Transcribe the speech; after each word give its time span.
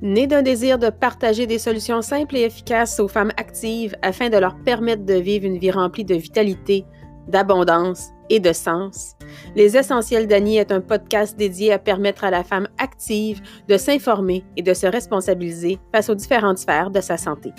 Né 0.00 0.28
d'un 0.28 0.42
désir 0.42 0.78
de 0.78 0.90
partager 0.90 1.48
des 1.48 1.58
solutions 1.58 2.02
simples 2.02 2.36
et 2.36 2.42
efficaces 2.42 3.00
aux 3.00 3.08
femmes 3.08 3.32
actives 3.36 3.96
afin 4.00 4.28
de 4.28 4.36
leur 4.36 4.56
permettre 4.62 5.04
de 5.04 5.14
vivre 5.14 5.44
une 5.44 5.58
vie 5.58 5.72
remplie 5.72 6.04
de 6.04 6.14
vitalité, 6.14 6.84
d'abondance 7.26 8.10
et 8.30 8.38
de 8.38 8.52
sens, 8.52 9.16
Les 9.56 9.76
Essentiels 9.76 10.28
d'Annie 10.28 10.58
est 10.58 10.70
un 10.70 10.80
podcast 10.80 11.36
dédié 11.36 11.72
à 11.72 11.80
permettre 11.80 12.22
à 12.22 12.30
la 12.30 12.44
femme 12.44 12.68
active 12.78 13.40
de 13.66 13.76
s'informer 13.76 14.44
et 14.56 14.62
de 14.62 14.72
se 14.72 14.86
responsabiliser 14.86 15.78
face 15.92 16.08
aux 16.08 16.14
différentes 16.14 16.58
sphères 16.58 16.90
de 16.90 17.00
sa 17.00 17.16
santé. 17.16 17.52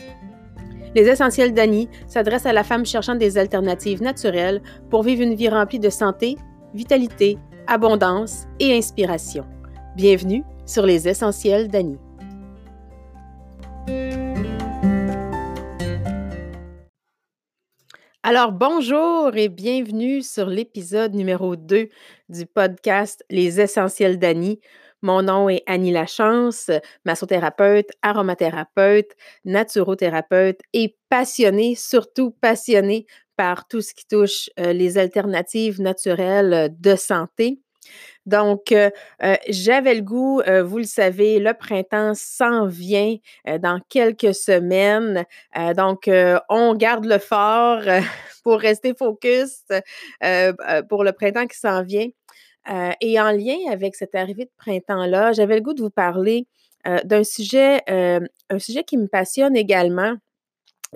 Les 0.96 1.08
Essentiels 1.08 1.54
d'Annie 1.54 1.90
s'adressent 2.08 2.46
à 2.46 2.54
la 2.54 2.64
femme 2.64 2.86
cherchant 2.86 3.16
des 3.16 3.38
alternatives 3.38 4.02
naturelles 4.02 4.62
pour 4.90 5.04
vivre 5.04 5.24
une 5.24 5.36
vie 5.36 5.50
remplie 5.50 5.80
de 5.80 5.90
santé, 5.90 6.38
vitalité, 6.74 7.38
abondance 7.68 8.48
et 8.60 8.76
inspiration. 8.76 9.46
Bienvenue 9.96 10.44
sur 10.66 10.86
Les 10.86 11.08
Essentiels 11.08 11.68
d'Annie. 11.68 12.00
Alors, 18.32 18.52
bonjour 18.52 19.36
et 19.36 19.50
bienvenue 19.50 20.22
sur 20.22 20.46
l'épisode 20.52 21.16
numéro 21.16 21.56
2 21.56 21.90
du 22.30 22.46
podcast 22.46 23.26
Les 23.32 23.60
Essentiels 23.60 24.20
d'Annie. 24.20 24.60
Mon 25.02 25.24
nom 25.24 25.50
est 25.50 25.64
Annie 25.66 25.92
Lachance, 25.92 26.70
massothérapeute, 27.06 27.90
aromathérapeute, 28.04 29.16
naturothérapeute 29.46 30.60
et 30.74 30.96
passionnée, 31.10 31.74
surtout 31.74 32.30
passionnée 32.30 33.08
par 33.36 33.68
tout 33.68 33.82
ce 33.82 33.96
qui 33.96 34.06
touche 34.06 34.52
euh, 34.60 34.74
les 34.74 35.00
alternatives 35.00 35.82
naturelles 35.82 36.70
de 36.80 36.96
santé. 36.96 37.58
Donc, 38.30 38.72
euh, 38.72 38.92
euh, 39.24 39.36
j'avais 39.50 39.96
le 39.96 40.02
goût, 40.02 40.40
euh, 40.42 40.64
vous 40.64 40.78
le 40.78 40.84
savez, 40.84 41.40
le 41.40 41.56
printemps 41.56 42.14
s'en 42.14 42.68
vient 42.68 43.16
dans 43.60 43.80
quelques 43.90 44.36
semaines. 44.36 45.26
donc, 45.76 46.10
on 46.50 46.76
garde 46.76 47.06
le 47.06 47.18
fort 47.18 47.82
pour 48.44 48.60
rester 48.60 48.94
focus 48.94 49.64
pour 50.90 51.04
le 51.04 51.12
printemps 51.12 51.48
qui 51.48 51.58
s'en 51.58 51.84
vient. 51.84 52.08
et 53.02 53.20
en 53.20 53.32
lien 53.32 53.58
avec 53.72 53.96
cette 53.96 54.14
arrivée 54.14 54.46
de 54.46 54.52
printemps-là, 54.58 55.34
j'avais 55.34 55.56
le 55.56 55.62
goût 55.62 55.74
de 55.74 55.82
vous 55.82 55.90
parler 55.90 56.46
d'un 57.04 57.24
sujet, 57.24 57.82
un 57.88 58.60
sujet 58.60 58.84
qui 58.84 58.98
me 58.98 59.08
passionne 59.08 59.56
également 59.56 60.16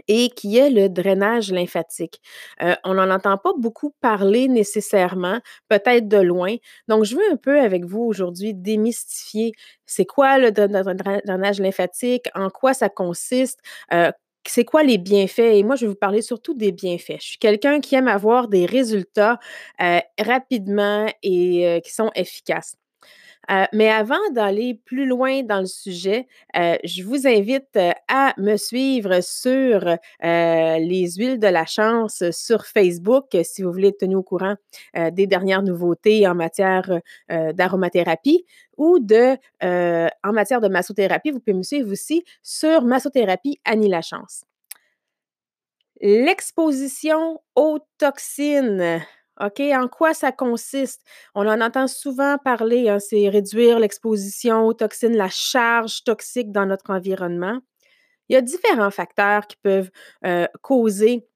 et 0.08 0.30
qui 0.30 0.58
est 0.58 0.70
le 0.70 0.90
drainage 0.90 1.52
lymphatique. 1.52 2.22
Euh, 2.62 2.76
on 2.84 2.96
n'en 2.96 3.10
entend 3.12 3.38
pas 3.38 3.54
beaucoup 3.58 3.94
parler 4.02 4.48
nécessairement, 4.48 5.40
peut-être 5.70 6.08
de 6.08 6.18
loin. 6.18 6.56
Donc, 6.88 7.04
je 7.06 7.16
veux 7.16 7.32
un 7.32 7.38
peu 7.38 7.60
avec 7.60 7.86
vous 7.86 8.02
aujourd'hui 8.02 8.54
démystifier 8.54 9.54
c'est 9.86 10.06
quoi 10.06 10.38
le 10.40 10.52
drainage 10.52 11.60
lymphatique, 11.60 12.26
en 12.36 12.50
quoi 12.50 12.74
ça 12.74 12.90
consiste, 12.90 13.60
euh, 13.94 14.12
c'est 14.48 14.66
quoi 14.66 14.84
les 14.84 14.98
bienfaits? 14.98 15.40
Et 15.40 15.64
moi, 15.64 15.76
je 15.76 15.86
vais 15.86 15.90
vous 15.90 15.96
parler 15.96 16.22
surtout 16.22 16.54
des 16.54 16.72
bienfaits. 16.72 17.18
Je 17.22 17.28
suis 17.28 17.38
quelqu'un 17.38 17.80
qui 17.80 17.96
aime 17.96 18.08
avoir 18.08 18.48
des 18.50 18.66
résultats 18.66 19.40
euh, 19.82 20.00
rapidement 20.20 21.08
et 21.24 21.82
qui 21.86 21.94
sont 21.94 22.12
efficaces. 22.16 22.76
Euh, 23.52 23.66
mais 23.74 23.90
avant 23.90 24.30
d'aller 24.32 24.80
plus 24.86 25.06
loin 25.06 25.44
dans 25.44 25.60
le 25.60 25.66
sujet, 25.66 26.28
euh, 26.56 26.78
je 26.84 27.04
vous 27.04 27.28
invite 27.28 27.76
euh, 27.76 27.92
à 28.08 28.34
me 28.38 28.56
suivre 28.56 29.22
sur 29.22 29.98
les 30.22 31.12
huiles 31.18 31.40
de 31.40 31.48
la 31.48 31.66
chance 31.66 32.24
sur 32.32 32.66
Facebook 32.66 33.36
si 33.44 33.62
vous 33.64 33.72
voulez 33.72 33.90
être 33.90 34.00
tenu 34.00 34.16
au 34.16 34.24
courant 34.24 34.56
des 35.12 35.28
dernières 35.28 35.62
nouveautés 35.62 36.28
en 36.28 36.36
matière 36.36 37.00
d'aromathérapie 37.30 38.46
ou 38.78 39.00
de 39.00 39.38
en 39.62 40.34
matière 40.34 40.62
de 40.62 40.68
massothérapie. 40.68 41.32
Vous 41.32 41.40
pouvez 41.40 41.58
me 41.58 41.64
suivre 41.64 41.92
aussi 41.92 42.24
sur 42.42 42.84
Massothérapie 42.84 43.60
Annie 43.66 43.90
Lachance. 43.90 44.44
L'exposition 46.02 47.42
aux 47.56 47.80
toxines. 47.98 49.02
OK, 49.42 49.60
en 49.62 49.88
quoi 49.88 50.14
ça 50.14 50.32
consiste? 50.32 51.02
On 51.36 51.48
en 51.48 51.62
entend 51.62 51.88
souvent 51.88 52.38
parler, 52.38 52.90
hein, 52.90 53.00
c'est 53.00 53.30
réduire 53.30 53.80
l'exposition 53.80 54.66
aux 54.68 54.74
toxines, 54.74 55.16
la 55.18 55.30
charge 55.30 56.04
toxique 56.04 56.52
dans 56.52 56.66
notre 56.66 56.92
environnement. 56.92 57.60
Il 58.30 58.34
y 58.34 58.38
a 58.38 58.42
différents 58.42 58.92
facteurs 58.92 59.48
qui 59.48 59.58
peuvent 59.58 59.92
causer 60.62 61.28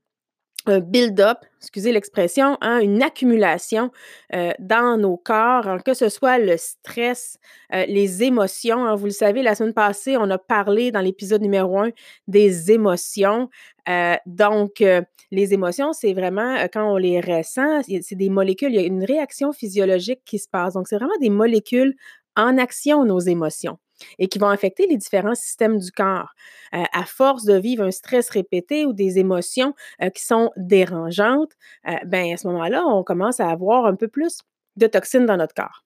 un 0.70 0.80
build-up, 0.80 1.40
excusez 1.60 1.92
l'expression, 1.92 2.58
hein, 2.62 2.80
une 2.80 3.02
accumulation 3.02 3.92
euh, 4.34 4.52
dans 4.60 4.98
nos 4.98 5.18
corps, 5.18 5.68
hein, 5.68 5.80
que 5.80 5.94
ce 5.94 6.10
soit 6.10 6.38
le 6.38 6.58
stress, 6.58 7.38
euh, 7.74 7.86
les 7.88 8.24
émotions. 8.24 8.86
Hein. 8.86 8.96
vous 8.96 9.06
le 9.06 9.12
savez, 9.12 9.44
la 9.44 9.56
semaine 9.56 9.74
passée, 9.74 10.18
on 10.18 10.30
a 10.30 10.38
parlé 10.38 10.92
dans 10.92 11.02
l'épisode 11.02 11.42
numéro 11.42 11.80
un 11.80 11.92
des 12.28 12.72
émotions. 12.72 13.50
Euh, 13.90 14.16
donc, 14.26 14.84
les 15.32 15.54
émotions, 15.54 15.94
c'est 15.94 16.14
vraiment 16.14 16.56
quand 16.74 16.92
on 16.92 16.98
les 16.98 17.22
ressent, 17.22 17.82
c'est 17.84 18.16
des 18.16 18.30
molécules, 18.30 18.74
il 18.74 18.76
y 18.76 18.84
a 18.84 18.88
une 18.88 19.04
réaction 19.04 19.54
physiologique 19.54 20.22
qui 20.26 20.40
se 20.40 20.48
passe. 20.50 20.74
Donc, 20.74 20.88
c'est 20.88 20.98
vraiment 20.98 21.18
des 21.22 21.30
molécules 21.30 21.96
en 22.36 22.58
action, 22.58 23.06
nos 23.06 23.20
émotions 23.20 23.78
et 24.20 24.28
qui 24.28 24.40
vont 24.40 24.50
affecter 24.50 24.88
les 24.88 24.98
différents 24.98 25.36
systèmes 25.36 25.80
du 25.80 25.92
corps. 25.92 26.34
Euh, 26.74 26.84
à 26.94 27.06
force 27.06 27.46
de 27.46 27.56
vivre 27.56 27.84
un 27.84 27.92
stress 27.92 28.30
répété 28.30 28.86
ou 28.86 28.94
des 28.94 29.20
émotions 29.20 29.74
euh, 30.02 30.10
qui 30.10 30.24
sont 30.24 30.52
dérangeantes, 30.58 31.54
euh, 31.88 31.94
ben 32.06 32.34
à 32.34 32.38
ce 32.38 32.48
moment-là, 32.48 32.84
on 32.86 33.04
commence 33.04 33.40
à 33.40 33.50
avoir 33.50 33.86
un 33.86 33.96
peu 33.96 34.08
plus 34.08 34.40
de 34.76 34.88
toxines 34.88 35.26
dans 35.26 35.38
notre 35.38 35.54
corps. 35.54 35.84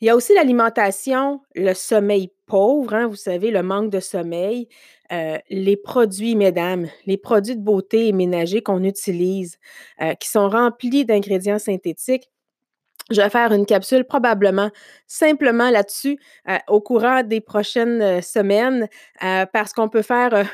Il 0.00 0.06
y 0.06 0.08
a 0.08 0.16
aussi 0.16 0.32
l'alimentation, 0.34 1.42
le 1.54 1.74
sommeil 1.74 2.30
pauvre, 2.46 2.94
hein, 2.94 3.06
vous 3.06 3.16
savez, 3.16 3.50
le 3.50 3.62
manque 3.62 3.90
de 3.90 4.00
sommeil, 4.00 4.66
les 5.10 5.76
produits, 5.76 6.36
mesdames, 6.36 6.86
les 7.04 7.18
produits 7.18 7.56
de 7.56 7.60
beauté 7.60 8.06
et 8.08 8.12
ménager 8.12 8.62
qu'on 8.62 8.82
utilise, 8.82 9.58
qui 10.20 10.28
sont 10.28 10.48
remplis 10.48 11.04
d'ingrédients 11.04 11.58
synthétiques, 11.58 12.30
je 13.10 13.20
vais 13.20 13.30
faire 13.30 13.52
une 13.52 13.66
capsule 13.66 14.04
probablement 14.04 14.70
simplement 15.06 15.70
là-dessus 15.70 16.18
euh, 16.48 16.58
au 16.68 16.80
courant 16.80 17.22
des 17.22 17.40
prochaines 17.40 18.02
euh, 18.02 18.20
semaines 18.20 18.88
euh, 19.24 19.46
parce 19.52 19.72
qu'on 19.72 19.88
peut 19.88 20.02
faire 20.02 20.46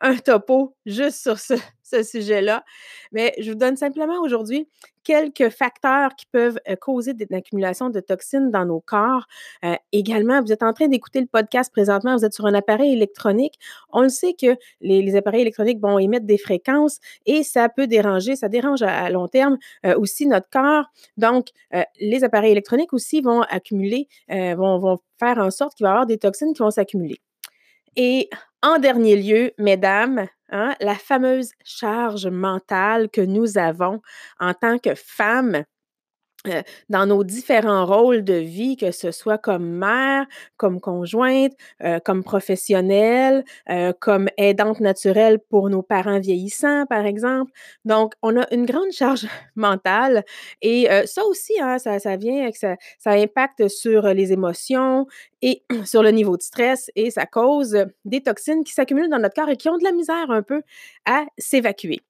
un 0.00 0.16
topo 0.16 0.74
juste 0.86 1.20
sur 1.22 1.38
ce, 1.38 1.54
sujet-là. 2.02 2.64
Mais 3.10 3.34
je 3.40 3.50
vous 3.50 3.58
donne 3.58 3.76
simplement 3.76 4.20
aujourd'hui 4.20 4.68
quelques 5.02 5.48
facteurs 5.48 6.14
qui 6.14 6.24
peuvent 6.26 6.58
euh, 6.68 6.76
causer 6.76 7.14
une 7.18 7.36
accumulation 7.36 7.90
de 7.90 7.98
toxines 7.98 8.52
dans 8.52 8.64
nos 8.64 8.80
corps. 8.80 9.26
Euh, 9.64 9.74
également, 9.90 10.40
vous 10.40 10.52
êtes 10.52 10.62
en 10.62 10.72
train 10.72 10.86
d'écouter 10.86 11.20
le 11.20 11.26
podcast 11.26 11.72
présentement, 11.72 12.16
vous 12.16 12.24
êtes 12.24 12.32
sur 12.32 12.46
un 12.46 12.54
appareil 12.54 12.92
électronique. 12.92 13.58
On 13.92 14.02
le 14.02 14.08
sait 14.08 14.34
que 14.34 14.56
les, 14.80 15.16
appareils 15.16 15.40
électroniques 15.40 15.80
vont 15.80 15.98
émettre 15.98 16.26
des 16.26 16.38
fréquences 16.38 17.00
et 17.26 17.42
ça 17.42 17.68
peut 17.68 17.88
déranger, 17.88 18.36
ça 18.36 18.48
dérange 18.48 18.82
à, 18.82 19.10
long 19.10 19.26
terme 19.26 19.58
euh, 19.84 19.98
aussi 19.98 20.26
notre 20.26 20.48
corps. 20.48 20.84
Donc, 21.16 21.48
les 21.98 22.22
appareils 22.22 22.52
électroniques 22.52 22.92
aussi 22.92 23.20
vont 23.20 23.42
accumuler, 23.42 24.06
vont, 24.28 24.78
vont 24.78 24.98
faire 25.18 25.38
en 25.38 25.50
sorte 25.50 25.74
qu'il 25.74 25.84
va 25.84 25.90
y 25.90 25.92
avoir 25.92 26.06
des 26.06 26.18
toxines 26.18 26.52
qui 26.52 26.62
vont 26.62 26.70
s'accumuler. 26.70 27.20
Et 27.96 28.28
en 28.62 28.78
dernier 28.78 29.16
lieu, 29.16 29.52
mesdames, 29.58 30.26
hein, 30.50 30.74
la 30.80 30.94
fameuse 30.94 31.52
charge 31.64 32.26
mentale 32.26 33.08
que 33.10 33.20
nous 33.20 33.58
avons 33.58 34.00
en 34.38 34.54
tant 34.54 34.78
que 34.78 34.94
femmes 34.94 35.64
euh, 36.48 36.62
dans 36.88 37.04
nos 37.04 37.22
différents 37.22 37.84
rôles 37.84 38.24
de 38.24 38.32
vie, 38.32 38.78
que 38.78 38.92
ce 38.92 39.10
soit 39.10 39.36
comme 39.36 39.68
mère, 39.68 40.26
comme 40.56 40.80
conjointe, 40.80 41.52
euh, 41.84 41.98
comme 42.00 42.24
professionnelle, 42.24 43.44
euh, 43.68 43.92
comme 44.00 44.30
aidante 44.38 44.80
naturelle 44.80 45.38
pour 45.50 45.68
nos 45.68 45.82
parents 45.82 46.18
vieillissants, 46.18 46.86
par 46.86 47.04
exemple. 47.04 47.52
Donc, 47.84 48.14
on 48.22 48.40
a 48.40 48.46
une 48.54 48.64
grande 48.64 48.90
charge 48.90 49.26
mentale 49.54 50.24
et 50.62 50.88
ça 51.04 51.24
aussi, 51.26 51.60
hein, 51.60 51.78
ça, 51.78 51.98
ça 51.98 52.16
vient, 52.16 52.48
ça, 52.54 52.76
ça 52.98 53.10
impacte 53.10 53.68
sur 53.68 54.06
les 54.08 54.32
émotions 54.32 55.06
et 55.42 55.62
sur 55.84 56.02
le 56.02 56.10
niveau 56.10 56.38
de 56.38 56.42
stress 56.42 56.90
et 56.96 57.10
ça 57.10 57.26
cause 57.26 57.84
des 58.06 58.22
toxines 58.22 58.64
qui 58.64 58.72
s'accumulent 58.72 59.10
dans 59.10 59.18
notre 59.18 59.34
corps 59.34 59.50
et 59.50 59.56
qui 59.56 59.68
ont 59.68 59.76
de 59.76 59.84
la 59.84 59.92
misère 59.92 60.30
un 60.30 60.42
peu 60.42 60.62
à 61.04 61.26
s'évacuer. 61.36 62.00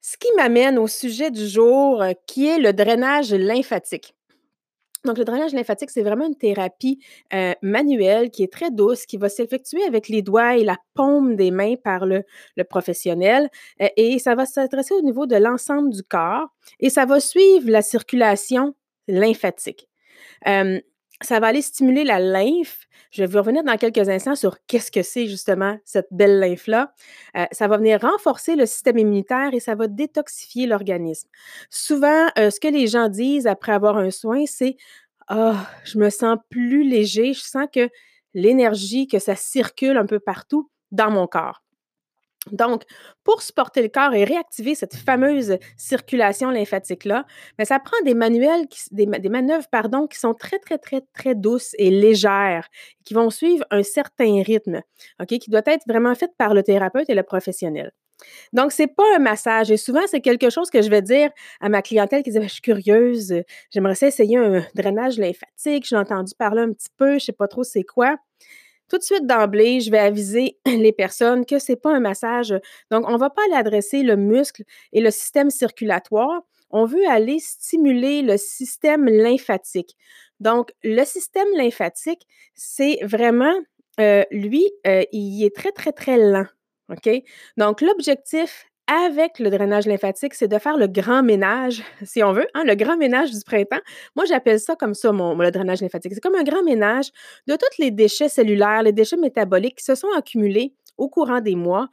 Ce 0.00 0.16
qui 0.16 0.28
m'amène 0.36 0.78
au 0.78 0.86
sujet 0.86 1.30
du 1.30 1.46
jour, 1.46 2.02
euh, 2.02 2.12
qui 2.26 2.46
est 2.46 2.58
le 2.58 2.72
drainage 2.72 3.32
lymphatique. 3.32 4.14
Donc, 5.04 5.16
le 5.16 5.24
drainage 5.24 5.52
lymphatique, 5.52 5.90
c'est 5.90 6.02
vraiment 6.02 6.26
une 6.26 6.36
thérapie 6.36 6.98
euh, 7.32 7.54
manuelle 7.62 8.30
qui 8.30 8.42
est 8.42 8.52
très 8.52 8.70
douce, 8.70 9.06
qui 9.06 9.16
va 9.16 9.30
s'effectuer 9.30 9.82
avec 9.84 10.08
les 10.08 10.20
doigts 10.20 10.56
et 10.56 10.64
la 10.64 10.76
paume 10.94 11.36
des 11.36 11.50
mains 11.50 11.76
par 11.76 12.04
le, 12.04 12.22
professionnel. 12.68 13.48
Euh, 13.80 13.88
et 13.96 14.18
ça 14.18 14.34
va 14.34 14.44
s'adresser 14.44 14.94
au 14.94 15.00
niveau 15.00 15.26
de 15.26 15.36
l'ensemble 15.36 15.90
du 15.90 16.02
corps 16.02 16.48
et 16.80 16.90
ça 16.90 17.06
va 17.06 17.18
suivre 17.18 17.70
la 17.70 17.80
circulation 17.80 18.74
lymphatique. 19.08 19.88
Ça 21.22 21.40
va 21.40 21.48
aller 21.48 21.62
stimuler 21.62 22.04
la 22.04 22.18
lymphe 22.18 22.86
je 23.10 23.24
vais 23.24 23.38
revenir 23.38 23.64
dans 23.64 23.76
quelques 23.76 24.08
instants 24.08 24.36
sur 24.36 24.64
qu'est-ce 24.66 24.90
que 24.90 25.02
c'est 25.02 25.26
justement 25.26 25.76
cette 25.84 26.06
belle 26.12 26.38
lymphe-là. 26.38 26.94
Euh, 27.36 27.44
ça 27.50 27.66
va 27.66 27.76
venir 27.76 28.00
renforcer 28.00 28.54
le 28.54 28.66
système 28.66 28.98
immunitaire 28.98 29.50
et 29.52 29.60
ça 29.60 29.74
va 29.74 29.88
détoxifier 29.88 30.66
l'organisme. 30.66 31.28
Souvent, 31.70 32.26
euh, 32.38 32.50
ce 32.50 32.60
que 32.60 32.68
les 32.68 32.86
gens 32.86 33.08
disent 33.08 33.48
après 33.48 33.72
avoir 33.72 33.96
un 33.98 34.10
soin, 34.10 34.44
c'est 34.46 34.76
Ah, 35.28 35.68
je 35.84 35.98
me 35.98 36.10
sens 36.10 36.38
plus 36.50 36.84
léger, 36.84 37.34
je 37.34 37.40
sens 37.40 37.66
que 37.72 37.88
l'énergie, 38.34 39.06
que 39.08 39.18
ça 39.18 39.36
circule 39.36 39.96
un 39.96 40.06
peu 40.06 40.20
partout 40.20 40.70
dans 40.92 41.10
mon 41.10 41.26
corps. 41.26 41.62
Donc, 42.50 42.84
pour 43.22 43.42
supporter 43.42 43.82
le 43.82 43.88
corps 43.88 44.14
et 44.14 44.24
réactiver 44.24 44.74
cette 44.74 44.94
fameuse 44.94 45.58
circulation 45.76 46.50
lymphatique-là, 46.50 47.26
ben, 47.58 47.64
ça 47.64 47.78
prend 47.78 48.00
des 48.04 48.14
manuels, 48.14 48.66
des, 48.92 49.06
manœuvres 49.06 49.68
pardon, 49.70 50.06
qui 50.06 50.18
sont 50.18 50.32
très, 50.32 50.58
très, 50.58 50.78
très, 50.78 51.02
très 51.12 51.34
douces 51.34 51.74
et 51.78 51.90
légères, 51.90 52.66
qui 53.04 53.12
vont 53.12 53.28
suivre 53.28 53.64
un 53.70 53.82
certain 53.82 54.42
rythme, 54.42 54.80
OK, 55.20 55.28
qui 55.38 55.50
doit 55.50 55.62
être 55.66 55.84
vraiment 55.86 56.14
fait 56.14 56.30
par 56.38 56.54
le 56.54 56.62
thérapeute 56.62 57.10
et 57.10 57.14
le 57.14 57.22
professionnel. 57.22 57.92
Donc, 58.52 58.72
c'est 58.72 58.86
pas 58.86 59.04
un 59.16 59.18
massage. 59.18 59.70
Et 59.70 59.76
souvent, 59.76 60.02
c'est 60.06 60.20
quelque 60.20 60.50
chose 60.50 60.70
que 60.70 60.82
je 60.82 60.90
vais 60.90 61.02
dire 61.02 61.30
à 61.60 61.68
ma 61.68 61.82
clientèle 61.82 62.22
qui 62.22 62.30
dit 62.30 62.38
ben, 62.38 62.48
Je 62.48 62.52
suis 62.54 62.62
curieuse, 62.62 63.34
j'aimerais 63.70 63.96
essayer 64.00 64.38
un 64.38 64.64
drainage 64.74 65.18
lymphatique, 65.18 65.86
j'ai 65.86 65.96
entendu 65.96 66.32
parler 66.38 66.62
un 66.62 66.72
petit 66.72 66.90
peu, 66.96 67.18
je 67.18 67.26
sais 67.26 67.32
pas 67.32 67.48
trop 67.48 67.64
c'est 67.64 67.82
quoi 67.82 68.16
tout 68.90 68.98
de 68.98 69.02
suite 69.02 69.26
d'emblée, 69.26 69.80
je 69.80 69.90
vais 69.90 69.98
aviser 69.98 70.58
les 70.66 70.92
personnes 70.92 71.46
que 71.46 71.58
ce 71.58 71.72
n'est 71.72 71.76
pas 71.76 71.94
un 71.94 72.00
massage. 72.00 72.54
Donc, 72.90 73.08
on 73.08 73.12
ne 73.12 73.18
va 73.18 73.30
pas 73.30 73.42
aller 73.46 73.54
adresser 73.54 74.02
le 74.02 74.16
muscle 74.16 74.64
et 74.92 75.00
le 75.00 75.10
système 75.10 75.48
circulatoire. 75.48 76.42
On 76.70 76.84
veut 76.84 77.06
aller 77.08 77.38
stimuler 77.38 78.22
le 78.22 78.36
système 78.36 79.06
lymphatique. 79.06 79.96
Donc, 80.40 80.72
le 80.82 81.04
système 81.04 81.48
lymphatique, 81.56 82.26
c'est 82.54 82.98
vraiment, 83.02 83.54
euh, 84.00 84.24
lui, 84.30 84.68
euh, 84.86 85.04
il 85.12 85.44
est 85.44 85.54
très, 85.54 85.72
très, 85.72 85.92
très 85.92 86.16
lent. 86.16 86.46
OK? 86.90 87.08
Donc, 87.56 87.80
l'objectif 87.80 88.69
avec 88.90 89.38
le 89.38 89.50
drainage 89.50 89.86
lymphatique, 89.86 90.34
c'est 90.34 90.48
de 90.48 90.58
faire 90.58 90.76
le 90.76 90.88
grand 90.88 91.22
ménage, 91.22 91.82
si 92.02 92.24
on 92.24 92.32
veut, 92.32 92.48
hein, 92.54 92.64
le 92.64 92.74
grand 92.74 92.96
ménage 92.96 93.30
du 93.30 93.38
printemps. 93.44 93.80
Moi, 94.16 94.24
j'appelle 94.24 94.58
ça 94.58 94.74
comme 94.74 94.94
ça, 94.94 95.12
mon, 95.12 95.36
le 95.36 95.50
drainage 95.52 95.80
lymphatique. 95.80 96.12
C'est 96.12 96.20
comme 96.20 96.34
un 96.34 96.42
grand 96.42 96.64
ménage 96.64 97.10
de 97.46 97.54
tous 97.54 97.80
les 97.80 97.92
déchets 97.92 98.28
cellulaires, 98.28 98.82
les 98.82 98.92
déchets 98.92 99.16
métaboliques 99.16 99.78
qui 99.78 99.84
se 99.84 99.94
sont 99.94 100.10
accumulés 100.16 100.74
au 100.98 101.08
courant 101.08 101.40
des 101.40 101.54
mois 101.54 101.88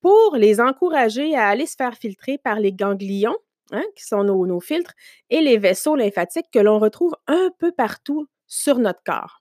pour 0.00 0.34
les 0.36 0.60
encourager 0.60 1.36
à 1.36 1.46
aller 1.46 1.66
se 1.66 1.76
faire 1.76 1.94
filtrer 1.94 2.38
par 2.38 2.58
les 2.58 2.72
ganglions, 2.72 3.36
hein, 3.70 3.84
qui 3.94 4.04
sont 4.04 4.24
nos, 4.24 4.44
nos 4.44 4.60
filtres, 4.60 4.94
et 5.28 5.40
les 5.40 5.56
vaisseaux 5.56 5.94
lymphatiques 5.94 6.50
que 6.52 6.58
l'on 6.58 6.80
retrouve 6.80 7.14
un 7.28 7.50
peu 7.58 7.70
partout 7.70 8.26
sur 8.48 8.78
notre 8.80 9.02
corps. 9.04 9.40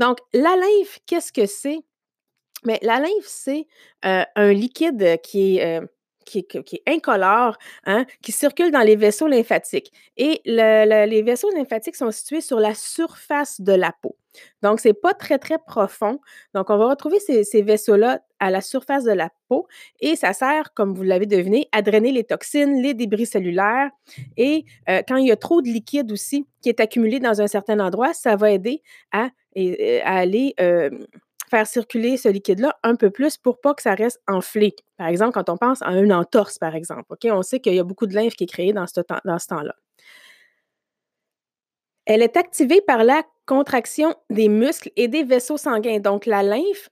Donc, 0.00 0.18
la 0.32 0.56
lymphe, 0.56 0.98
qu'est-ce 1.06 1.32
que 1.32 1.46
c'est? 1.46 1.78
Mais 2.64 2.78
la 2.82 2.98
lymphe, 2.98 3.26
c'est 3.26 3.66
euh, 4.04 4.24
un 4.34 4.52
liquide 4.52 5.20
qui 5.22 5.58
est, 5.58 5.80
euh, 5.80 5.86
qui 6.24 6.38
est, 6.38 6.82
incolore, 6.86 7.56
hein, 7.84 8.04
qui 8.22 8.32
circule 8.32 8.70
dans 8.70 8.80
les 8.80 8.96
vaisseaux 8.96 9.26
lymphatiques. 9.26 9.92
Et 10.16 10.40
les 10.44 11.22
vaisseaux 11.22 11.50
lymphatiques 11.50 11.96
sont 11.96 12.10
situés 12.10 12.40
sur 12.40 12.60
la 12.60 12.74
surface 12.74 13.60
de 13.60 13.72
la 13.72 13.92
peau. 14.02 14.16
Donc, 14.62 14.80
ce 14.80 14.88
n'est 14.88 14.94
pas 14.94 15.12
très, 15.12 15.38
très 15.38 15.58
profond. 15.58 16.20
Donc, 16.54 16.70
on 16.70 16.78
va 16.78 16.86
retrouver 16.86 17.18
ces, 17.18 17.62
vaisseaux-là 17.62 18.20
à 18.38 18.50
la 18.50 18.60
surface 18.60 19.04
de 19.04 19.12
la 19.12 19.30
peau 19.48 19.66
et 20.00 20.16
ça 20.16 20.32
sert, 20.32 20.72
comme 20.72 20.94
vous 20.94 21.02
l'avez 21.02 21.26
deviné, 21.26 21.68
à 21.72 21.82
drainer 21.82 22.12
les 22.12 22.24
toxines, 22.24 22.80
les 22.80 22.94
débris 22.94 23.26
cellulaires. 23.26 23.90
Et 24.36 24.64
euh, 24.88 25.02
quand 25.06 25.16
il 25.16 25.26
y 25.26 25.32
a 25.32 25.36
trop 25.36 25.62
de 25.62 25.68
liquide 25.68 26.12
aussi 26.12 26.46
qui 26.62 26.68
est 26.68 26.80
accumulé 26.80 27.18
dans 27.18 27.40
un 27.40 27.48
certain 27.48 27.80
endroit, 27.80 28.14
ça 28.14 28.36
va 28.36 28.50
aider 28.52 28.82
à, 29.12 29.30
aller 30.04 30.54
faire 31.50 31.66
circuler 31.66 32.16
ce 32.16 32.28
liquide-là 32.28 32.78
un 32.82 32.94
peu 32.94 33.10
plus 33.10 33.36
pour 33.36 33.60
pas 33.60 33.74
que 33.74 33.82
ça 33.82 33.94
reste 33.94 34.20
enflé. 34.28 34.74
Par 34.96 35.08
exemple, 35.08 35.32
quand 35.32 35.50
on 35.50 35.56
pense 35.56 35.82
à 35.82 35.92
une 35.92 36.12
entorse, 36.12 36.58
par 36.58 36.74
exemple, 36.74 37.04
on 37.24 37.42
sait 37.42 37.60
qu'il 37.60 37.74
y 37.74 37.80
a 37.80 37.84
beaucoup 37.84 38.06
de 38.06 38.14
lymphe 38.14 38.34
qui 38.34 38.44
est 38.44 38.46
créée 38.46 38.72
dans 38.72 38.86
ce, 38.86 39.00
temps-là. 39.00 39.74
Elle 42.06 42.22
est 42.22 42.36
activée 42.36 42.80
par 42.80 43.04
la 43.04 43.22
contraction 43.46 44.14
des 44.30 44.48
muscles 44.48 44.90
et 44.96 45.08
des 45.08 45.24
vaisseaux 45.24 45.56
sanguins. 45.56 45.98
Donc, 45.98 46.26
la 46.26 46.42
lymphe, 46.42 46.88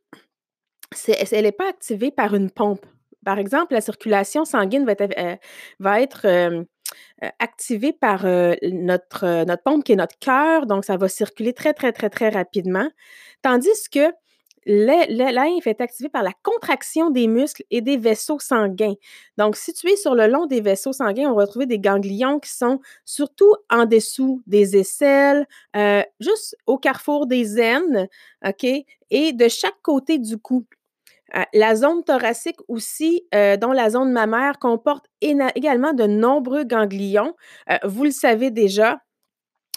elle 1.07 1.45
n'est 1.45 1.53
pas 1.53 1.69
activée 1.69 2.11
par 2.11 2.35
une 2.35 2.51
pompe. 2.51 2.85
Par 3.25 3.39
exemple, 3.39 3.75
la 3.75 3.81
circulation 3.81 4.45
sanguine 4.45 4.85
va 4.85 4.93
être, 6.01 6.27
euh, 6.27 6.65
euh, 7.23 7.29
activée 7.39 7.93
par 7.93 8.25
euh, 8.25 8.55
notre, 8.63 9.45
notre 9.45 9.63
pompe 9.63 9.85
qui 9.85 9.93
est 9.93 9.97
notre 9.97 10.19
cœur. 10.19 10.67
Donc, 10.67 10.85
ça 10.85 10.97
va 10.97 11.09
circuler 11.09 11.53
très, 11.53 11.75
très, 11.75 11.93
très, 11.93 12.11
très 12.11 12.29
rapidement. 12.29 12.89
Tandis 13.43 13.89
que 13.93 14.13
le, 14.67 15.69
est 15.69 15.81
activé 15.81 16.09
par 16.09 16.23
la 16.23 16.33
contraction 16.43 17.11
des 17.11 17.27
muscles 17.27 17.65
et 17.71 17.81
des 17.81 17.97
vaisseaux 17.97 18.39
sanguins. 18.39 18.95
Donc, 19.37 19.57
situé 19.57 19.97
sur 19.97 20.15
le 20.15 20.27
long 20.27 20.47
des 20.47 20.61
vaisseaux 20.61 20.93
sanguins, 20.93 21.31
on 21.31 21.35
va 21.35 21.43
retrouver 21.45 21.67
des 21.67 21.79
ganglions 21.79 22.39
qui 22.41 22.51
sont 22.51 22.81
surtout 23.05 23.55
en 23.71 23.87
dessous 23.87 24.43
des 24.47 24.77
aisselles, 24.77 25.47
euh, 25.77 26.03
juste 26.21 26.57
au 26.67 26.79
carrefour 26.79 27.27
des 27.27 27.61
aines, 27.61 28.09
OK, 28.47 28.65
et 29.11 29.33
de 29.33 29.49
chaque 29.49 29.81
côté 29.83 30.19
du 30.19 30.39
cou. 30.39 30.67
Euh, 31.37 31.43
la 31.53 31.77
zone 31.77 32.05
thoracique 32.05 32.59
aussi, 32.69 33.25
euh, 33.35 33.57
dont 33.57 33.73
la 33.73 33.91
zone 33.91 34.13
mammaire, 34.13 34.59
comporte 34.59 35.07
également 35.21 35.93
de 35.93 36.05
nombreux 36.05 36.65
ganglions. 36.65 37.35
vous 37.85 38.05
le 38.05 38.11
savez 38.11 38.51
déjà, 38.51 38.99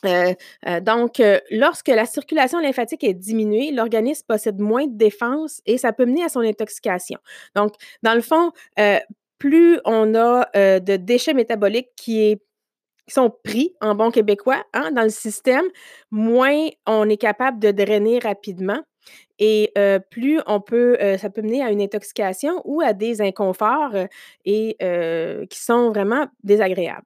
euh, 0.05 0.33
euh, 0.67 0.79
donc, 0.79 1.19
euh, 1.19 1.39
lorsque 1.51 1.89
la 1.89 2.05
circulation 2.05 2.59
lymphatique 2.59 3.03
est 3.03 3.13
diminuée, 3.13 3.71
l'organisme 3.71 4.25
possède 4.27 4.59
moins 4.59 4.87
de 4.87 4.97
défense 4.97 5.61
et 5.65 5.77
ça 5.77 5.93
peut 5.93 6.05
mener 6.05 6.23
à 6.23 6.29
son 6.29 6.41
intoxication. 6.41 7.19
Donc, 7.55 7.73
dans 8.03 8.13
le 8.13 8.21
fond, 8.21 8.51
plus 9.37 9.79
on 9.85 10.15
a 10.15 10.49
de 10.79 10.95
déchets 10.97 11.33
métaboliques 11.33 11.89
qui, 11.95 12.37
sont 13.07 13.33
pris 13.43 13.73
en 13.81 13.93
bon 13.93 14.09
québécois 14.09 14.63
hein, 14.73 14.91
dans 14.93 15.01
le 15.01 15.09
système, 15.09 15.65
moins 16.11 16.69
on 16.87 17.09
est 17.09 17.17
capable 17.17 17.59
de 17.59 17.71
drainer 17.71 18.19
rapidement. 18.19 18.79
Et 19.37 19.73
plus 20.11 20.39
on 20.47 20.61
peut, 20.61 20.97
ça 21.17 21.29
peut 21.29 21.41
mener 21.41 21.61
à 21.61 21.71
une 21.71 21.81
intoxication 21.81 22.61
ou 22.63 22.79
à 22.79 22.93
des 22.93 23.21
inconforts 23.21 23.95
qui 24.45 24.77
sont 25.51 25.89
vraiment 25.89 26.27
désagréables. 26.43 27.03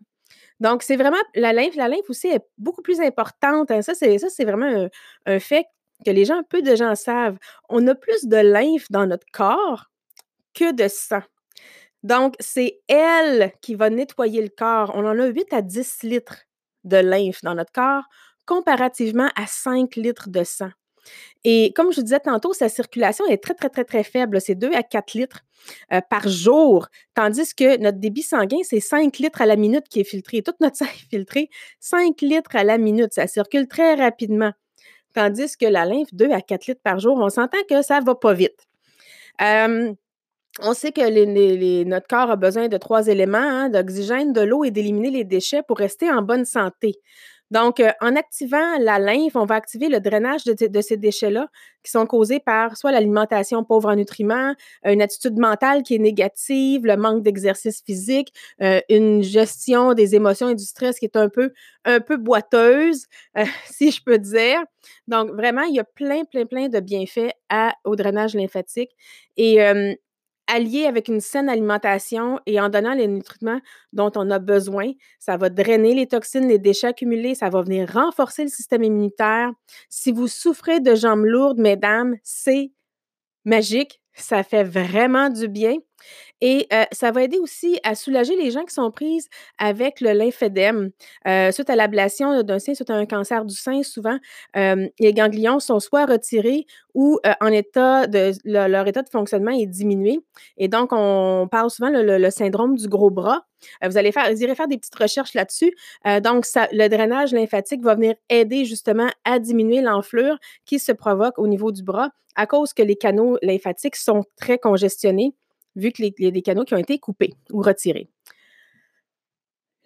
Donc, 0.60 0.84
c'est 0.84 0.96
vraiment 0.96 1.22
la 1.36 1.54
lymphe. 1.54 1.76
La 1.76 1.88
lymphe 1.88 2.10
aussi 2.10 2.28
est 2.28 2.46
beaucoup 2.58 2.82
plus 2.82 3.02
importante. 3.02 3.72
Hein. 3.72 3.82
Ça, 3.82 3.94
c'est, 3.94 4.18
ça, 4.18 4.30
c'est 4.30 4.46
vraiment 4.46 4.90
un, 5.26 5.40
fait 5.40 5.66
que 6.06 6.12
les 6.12 6.26
gens, 6.26 6.44
peu 6.44 6.62
de 6.62 6.76
gens 6.76 6.96
savent. 6.96 7.38
On 7.70 7.86
a 7.88 7.96
plus 7.96 8.26
de 8.26 8.38
lymphe 8.38 8.90
dans 8.90 9.06
notre 9.06 9.26
corps 9.32 9.92
que 10.54 10.72
de 10.74 10.88
sang. 10.88 11.24
Donc, 12.04 12.36
c'est 12.40 12.82
elle 12.88 13.52
qui 13.62 13.76
va 13.76 13.90
nettoyer 13.90 14.42
le 14.42 14.50
corps. 14.50 14.92
On 14.96 15.06
en 15.06 15.20
a 15.20 15.26
8 15.26 15.54
à 15.54 15.62
10 15.62 16.04
litres 16.04 16.44
de 16.84 16.98
lymphe 16.98 17.42
dans 17.44 17.56
notre 17.56 17.72
corps 17.72 18.04
comparativement 18.46 19.30
à 19.36 19.48
5 19.48 19.96
litres 19.96 20.30
de 20.30 20.44
sang. 20.44 20.70
Et 21.44 21.74
comme 21.76 21.92
je 21.92 21.98
vous 21.98 22.04
disais 22.04 22.20
tantôt, 22.20 22.54
sa 22.54 22.70
circulation 22.70 23.26
est 23.28 23.38
très, 23.38 23.54
très, 23.54 23.70
très, 23.70 23.84
très 23.84 24.04
faible. 24.04 24.42
C'est 24.42 24.56
2 24.56 24.72
à 24.74 24.84
4 24.84 25.14
litres 25.14 25.42
euh, 25.94 26.02
par 26.10 26.28
jour, 26.28 26.88
tandis 27.14 27.54
que 27.54 27.78
notre 27.78 28.00
débit 28.00 28.24
sanguin, 28.24 28.58
c'est 28.64 28.80
5 28.80 29.18
litres 29.18 29.42
à 29.42 29.46
la 29.46 29.56
minute 29.56 29.88
qui 29.90 30.00
est 30.00 30.04
filtré. 30.04 30.42
Toute 30.42 30.60
notre 30.60 30.78
sang 30.78 30.86
est 30.86 31.10
filtré 31.10 31.50
5 31.80 32.22
litres 32.22 32.56
à 32.56 32.64
la 32.64 32.78
minute. 32.78 33.14
Ça 33.14 33.28
circule 33.28 33.68
très 33.68 33.96
rapidement. 33.96 34.52
Tandis 35.14 35.56
que 35.58 35.66
la 35.66 35.86
lymphe, 35.86 36.14
2 36.14 36.32
à 36.32 36.42
4 36.42 36.68
litres 36.68 36.82
par 36.84 37.00
jour, 37.00 37.18
on 37.18 37.30
s'entend 37.30 37.60
que 37.70 37.82
ça 37.82 38.02
ne 38.02 38.06
va 38.06 38.16
pas 38.16 38.34
vite. 38.34 38.68
on 39.40 40.74
sait 40.74 40.92
que 40.92 41.84
notre 41.84 42.08
corps 42.08 42.32
a 42.32 42.36
besoin 42.36 42.68
de 42.68 42.78
trois 42.78 43.08
éléments, 43.08 43.38
hein, 43.38 43.70
d'oxygène, 43.70 44.34
de 44.34 44.42
l'eau 44.42 44.64
et 44.64 44.72
d'éliminer 44.72 45.12
les 45.12 45.24
déchets 45.24 45.62
pour 45.64 45.78
rester 45.78 46.10
en 46.12 46.22
bonne 46.22 46.46
santé. 46.46 46.96
Donc, 47.56 47.80
euh, 47.80 47.90
en 48.02 48.18
activant 48.18 48.78
la 48.82 49.00
lymphe, 49.00 49.38
on 49.38 49.46
va 49.46 49.56
activer 49.56 49.88
le 49.88 50.02
drainage 50.02 50.44
de, 50.44 50.82
ces 50.82 50.98
déchets-là 50.98 51.48
qui 51.84 51.90
sont 51.90 52.06
causés 52.06 52.42
par 52.42 52.76
soit 52.76 52.92
l'alimentation 52.92 53.64
pauvre 53.64 53.88
en 53.88 53.96
nutriments, 53.96 54.54
une 54.84 55.02
attitude 55.02 55.40
mentale 55.40 55.82
qui 55.82 55.96
est 55.96 56.00
négative, 56.00 56.86
le 56.86 56.98
manque 56.98 57.24
d'exercice 57.24 57.82
physique, 57.82 58.34
euh, 58.62 58.82
une 58.90 59.24
gestion 59.24 59.94
des 59.94 60.16
émotions 60.16 60.50
et 60.50 60.56
du 60.56 60.66
stress 60.66 61.00
qui 61.00 61.06
est 61.06 61.16
un 61.16 61.30
peu, 61.30 61.54
un 61.86 62.02
peu 62.02 62.18
boiteuse, 62.18 63.06
euh, 63.38 63.46
si 63.72 63.90
je 63.90 64.04
peux 64.04 64.18
dire. 64.18 64.62
Donc, 65.08 65.32
vraiment, 65.32 65.62
il 65.62 65.76
y 65.76 65.80
a 65.80 65.86
plein, 65.86 66.26
plein, 66.26 66.46
plein 66.46 66.68
de 66.68 66.82
bienfaits 66.82 67.32
au 67.86 67.96
drainage 67.96 68.36
lymphatique. 68.36 68.92
Allié 70.48 70.86
avec 70.86 71.08
une 71.08 71.22
saine 71.22 71.50
alimentation 71.50 72.40
et 72.46 72.60
en 72.60 72.70
donnant 72.70 72.94
les 72.94 73.08
nutriments 73.08 73.60
dont 73.94 74.12
on 74.16 74.30
a 74.32 74.40
besoin, 74.40 74.92
ça 75.20 75.38
va 75.38 75.50
drainer 75.50 75.94
les 75.96 76.08
toxines, 76.08 76.48
les 76.48 76.60
déchets 76.60 76.88
accumulés, 76.88 77.36
ça 77.36 77.50
va 77.50 77.62
venir 77.62 77.92
renforcer 77.92 78.44
le 78.44 78.50
système 78.50 78.84
immunitaire. 78.84 79.52
Si 79.90 80.12
vous 80.12 80.28
souffrez 80.28 80.80
de 80.80 80.96
jambes 80.96 81.26
lourdes, 81.26 81.60
mesdames, 81.60 82.16
c'est 82.24 82.72
magique, 83.46 84.02
ça 84.14 84.44
fait 84.44 84.64
vraiment 84.64 85.30
du 85.30 85.48
bien. 85.48 85.78
Et 86.42 86.68
ça 86.92 87.12
va 87.12 87.24
aider 87.24 87.38
aussi 87.38 87.80
à 87.84 87.96
soulager 87.96 88.36
les 88.36 88.52
gens 88.52 88.64
qui 88.66 88.74
sont 88.74 88.92
prises 88.92 89.28
avec 89.58 90.02
le 90.02 90.12
lymphédème. 90.12 90.92
Suite 91.52 91.70
à 91.70 91.76
l'ablation 91.76 92.44
d'un 92.44 92.60
sein, 92.60 92.74
suite 92.74 92.90
à 92.90 92.96
un 92.96 93.06
cancer 93.06 93.46
du 93.46 93.56
sein, 93.56 93.84
souvent, 93.84 94.18
les 94.56 95.14
ganglions 95.14 95.60
sont 95.60 95.80
soit 95.80 96.06
retirés 96.06 96.66
ou, 96.94 97.20
en 97.42 97.48
état 97.48 98.08
de 98.08 98.32
le 98.44 98.68
leur 98.68 98.88
état 98.88 99.02
de 99.02 99.10
fonctionnement 99.10 99.52
est 99.52 99.66
diminué 99.66 100.20
et 100.58 100.68
donc 100.68 100.90
on 100.92 101.48
parle 101.50 101.70
souvent 101.70 101.90
le 101.92 102.30
syndrome 102.30 102.76
du 102.76 102.88
gros 102.88 103.10
bras. 103.10 103.46
Vous 103.84 103.98
allez 103.98 104.12
faire 104.12 104.30
vous 104.32 104.44
irez 104.44 104.56
faire 104.56 104.68
des 104.68 104.78
petites 104.78 104.96
recherches 104.96 105.34
là-dessus. 105.34 105.74
Donc 106.24 106.46
le 106.72 106.88
drainage 106.88 107.34
lymphatique 107.34 107.82
va 107.84 107.96
venir 107.96 108.16
aider 108.30 108.66
justement 108.66 109.08
à 109.24 109.40
diminuer 109.40 109.82
l'enflure 109.82 110.38
qui 110.66 110.80
se 110.80 110.92
provoque 110.92 111.38
au 111.40 111.48
niveau 111.48 111.72
du 111.72 111.84
bras 111.84 112.10
à 112.36 112.46
cause 112.48 112.74
que 112.74 112.84
les 112.84 112.98
canaux 112.98 113.38
lymphatiques 113.42 113.96
sont 113.96 114.24
très 114.36 114.58
congestionnés 114.58 115.34
vu 115.76 115.92
que 115.92 116.02
les 116.02 116.14
il 116.18 116.26
y 116.26 116.28
a 116.28 116.32
des 116.32 116.42
canaux 116.42 116.64
qui 116.66 116.74
ont 116.74 116.78
été 116.78 117.00
coupés 117.00 117.34
ou 117.52 117.62
retirés. 117.62 118.10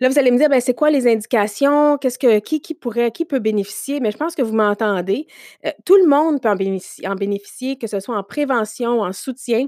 Là, 0.01 0.08
vous 0.08 0.17
allez 0.17 0.31
me 0.31 0.38
dire, 0.38 0.50
ben, 0.50 0.62
c'est 0.62 0.74
quoi 0.74 0.89
les 0.89 1.08
indications? 1.08 1.98
Qu'est-ce 1.98 2.17
que 2.17 2.39
qui 2.39 2.62
qui 2.62 2.74
pourrait 2.74 3.12
qui 3.12 3.25
peut 3.25 3.39
bénéficier? 3.39 4.00
Mais 4.00 4.12
je 4.12 4.17
pense 4.17 4.34
que 4.34 4.41
vous 4.41 4.55
m'entendez. 4.55 5.27
Heu, 5.65 5.72
tout 5.86 5.98
le 5.98 6.08
monde 6.08 6.41
peut 6.41 6.50
en 6.50 6.55
bénéfici 6.55 7.05
en 7.08 7.15
bénéficier, 7.15 7.77
que 7.77 7.88
ce 7.88 8.00
soit 8.00 8.17
en 8.17 8.24
prévention, 8.24 9.01
en 9.01 9.12
soutien. 9.12 9.67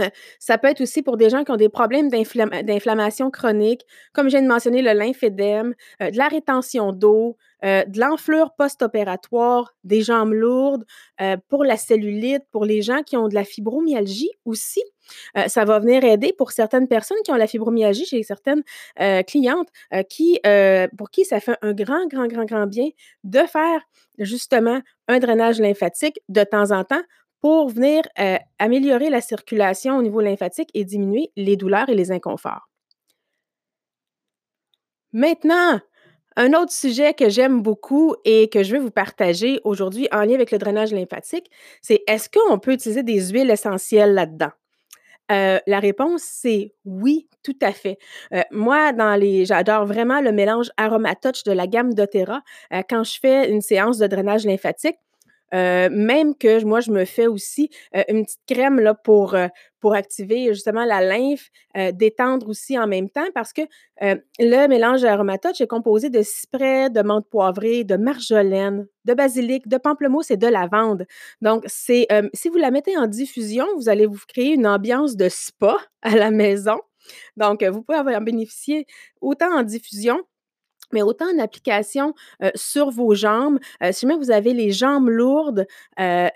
Heu, 0.00 0.04
ça 0.38 0.58
peut 0.58 0.68
être 0.68 0.80
aussi 0.80 1.02
pour 1.02 1.16
des 1.16 1.30
gens 1.30 1.44
qui 1.44 1.52
ont 1.52 1.56
des 1.56 1.68
problèmes 1.68 2.08
d'inflamma 2.10 2.62
d'inflammation 2.62 3.30
chronique, 3.30 3.82
comme 4.12 4.26
je 4.28 4.32
viens 4.36 4.42
de 4.42 4.48
mentionner 4.48 4.82
le 4.82 4.92
lymphédème, 4.92 5.74
heu, 6.02 6.10
de 6.10 6.16
la 6.18 6.28
rétention 6.28 6.92
d'eau, 6.92 7.36
heu, 7.64 7.84
de 7.86 8.00
l'enflure 8.00 8.52
post-opératoire, 8.56 9.74
des 9.84 10.02
jambes 10.02 10.32
lourdes, 10.32 10.84
pour 11.48 11.64
la 11.64 11.76
cellulite, 11.76 12.42
pour 12.50 12.64
les 12.64 12.82
gens 12.82 13.02
qui 13.02 13.16
ont 13.16 13.28
de 13.28 13.34
la 13.34 13.44
fibromyalgie 13.44 14.30
aussi. 14.44 14.82
Ça 15.46 15.64
va 15.64 15.78
venir 15.78 16.02
aider 16.04 16.32
pour 16.36 16.50
certaines 16.52 16.88
personnes 16.88 17.18
qui 17.24 17.30
ont 17.32 17.36
la 17.36 17.46
fibromyalgie. 17.46 18.04
J'ai 18.06 18.22
certaines, 18.22 18.62
clientes, 19.26 19.68
qui, 20.10 20.40
pour 20.98 21.10
qui 21.10 21.24
ça 21.24 21.40
fait 21.40 21.56
un 21.62 21.72
grand, 21.72 22.06
grand, 22.08 22.26
grand, 22.26 22.44
grand 22.44 22.66
bien 22.66 22.88
de 23.24 23.40
faire 23.40 23.80
justement 24.18 24.80
un 25.08 25.18
drainage 25.18 25.60
lymphatique 25.60 26.20
de 26.28 26.42
temps 26.44 26.70
en 26.72 26.84
temps 26.84 27.02
pour 27.44 27.68
venir, 27.68 28.02
heu, 28.20 28.38
améliorer 28.58 29.10
la 29.10 29.20
circulation 29.20 29.98
au 29.98 30.02
niveau 30.02 30.20
lymphatique 30.22 30.70
et 30.74 30.84
diminuer 30.84 31.30
les 31.36 31.56
douleurs 31.56 31.90
et 31.90 31.94
les 31.94 32.10
inconforts. 32.10 32.68
Maintenant, 35.12 35.80
un 36.36 36.52
autre 36.54 36.72
sujet 36.72 37.14
que 37.14 37.28
j'aime 37.28 37.62
beaucoup 37.62 38.16
et 38.24 38.48
que 38.48 38.62
je 38.64 38.74
veux 38.76 38.82
vous 38.82 38.90
partager 38.90 39.60
aujourd'hui 39.64 40.08
en 40.12 40.22
lien 40.24 40.34
avec 40.34 40.50
le 40.50 40.58
drainage 40.58 40.92
lymphatique, 40.92 41.50
c'est 41.80 42.02
est-ce 42.08 42.28
qu'on 42.28 42.58
peut 42.58 42.72
utiliser 42.72 43.02
des 43.04 43.28
huiles 43.30 43.50
essentielles 43.50 44.14
là-dedans? 44.14 44.50
Heu, 45.32 45.60
la 45.66 45.80
réponse, 45.80 46.22
c'est 46.24 46.74
oui, 46.86 47.28
tout 47.44 47.56
à 47.62 47.72
fait. 47.72 47.98
Heu, 48.34 48.42
moi, 48.52 48.92
dans 48.92 49.16
les 49.16 49.46
j'adore 49.46 49.86
vraiment 49.86 50.20
le 50.22 50.32
mélange 50.32 50.70
Aromatouch 50.78 51.44
de 51.44 51.52
la 51.52 51.66
gamme 51.68 51.94
doTERRA, 51.94 52.42
heu, 52.74 52.82
quand 52.90 53.04
je 53.04 53.20
fais 53.20 53.50
une 53.50 53.62
séance 53.62 53.98
de 53.98 54.06
drainage 54.08 54.46
lymphatique. 54.46 54.96
Heu, 55.54 55.88
même 55.90 56.34
que 56.36 56.64
moi, 56.64 56.80
je 56.80 56.90
me 56.90 57.04
fais 57.06 57.26
aussi, 57.28 57.70
heu, 57.96 58.02
une 58.08 58.24
petite 58.24 58.40
crème 58.48 58.92
pour, 59.04 59.34
heu, 59.36 59.48
pour 59.80 59.94
activer 59.94 60.48
justement 60.54 60.84
la 60.86 61.00
lymphe, 61.02 61.50
détendre 61.94 62.48
aussi 62.48 62.78
en 62.78 62.86
même 62.86 63.10
temps 63.10 63.26
parce 63.34 63.52
que, 63.52 63.62
le 64.40 64.66
mélange 64.68 65.04
Aromatouch 65.04 65.60
est 65.60 65.66
composé 65.66 66.10
de 66.10 66.22
cyprès, 66.22 66.90
de 66.90 67.02
menthe 67.02 67.28
poivrée, 67.30 67.84
de 67.84 67.96
marjolaine, 67.96 68.86
de 69.04 69.14
basilic, 69.14 69.68
de 69.68 69.76
pamplemousse 69.78 70.30
et 70.30 70.36
de 70.38 70.46
lavande. 70.48 71.06
Donc 71.42 71.64
c'est, 71.66 72.08
si 72.34 72.48
vous 72.48 72.56
la 72.58 72.70
mettez 72.70 72.96
en 72.98 73.06
diffusion, 73.06 73.66
vous 73.76 73.88
allez 73.90 74.06
vous 74.06 74.20
créer 74.28 74.54
une 74.54 74.66
ambiance 74.66 75.16
de 75.16 75.28
spa 75.28 75.76
à 76.02 76.16
la 76.16 76.30
maison. 76.30 76.78
Donc, 77.36 77.62
vous 77.64 77.82
pouvez 77.82 77.98
en 78.16 78.22
bénéficier 78.22 78.86
autant 79.20 79.52
en 79.58 79.62
diffusion 79.62 80.22
mais 80.94 81.02
autant 81.02 81.26
en 81.26 81.38
application, 81.38 82.14
sur 82.54 82.90
vos 82.90 83.14
jambes, 83.14 83.58
si 83.92 84.06
jamais 84.06 84.16
vous 84.16 84.30
avez 84.30 84.54
les 84.54 84.70
jambes 84.70 85.08
lourdes, 85.08 85.66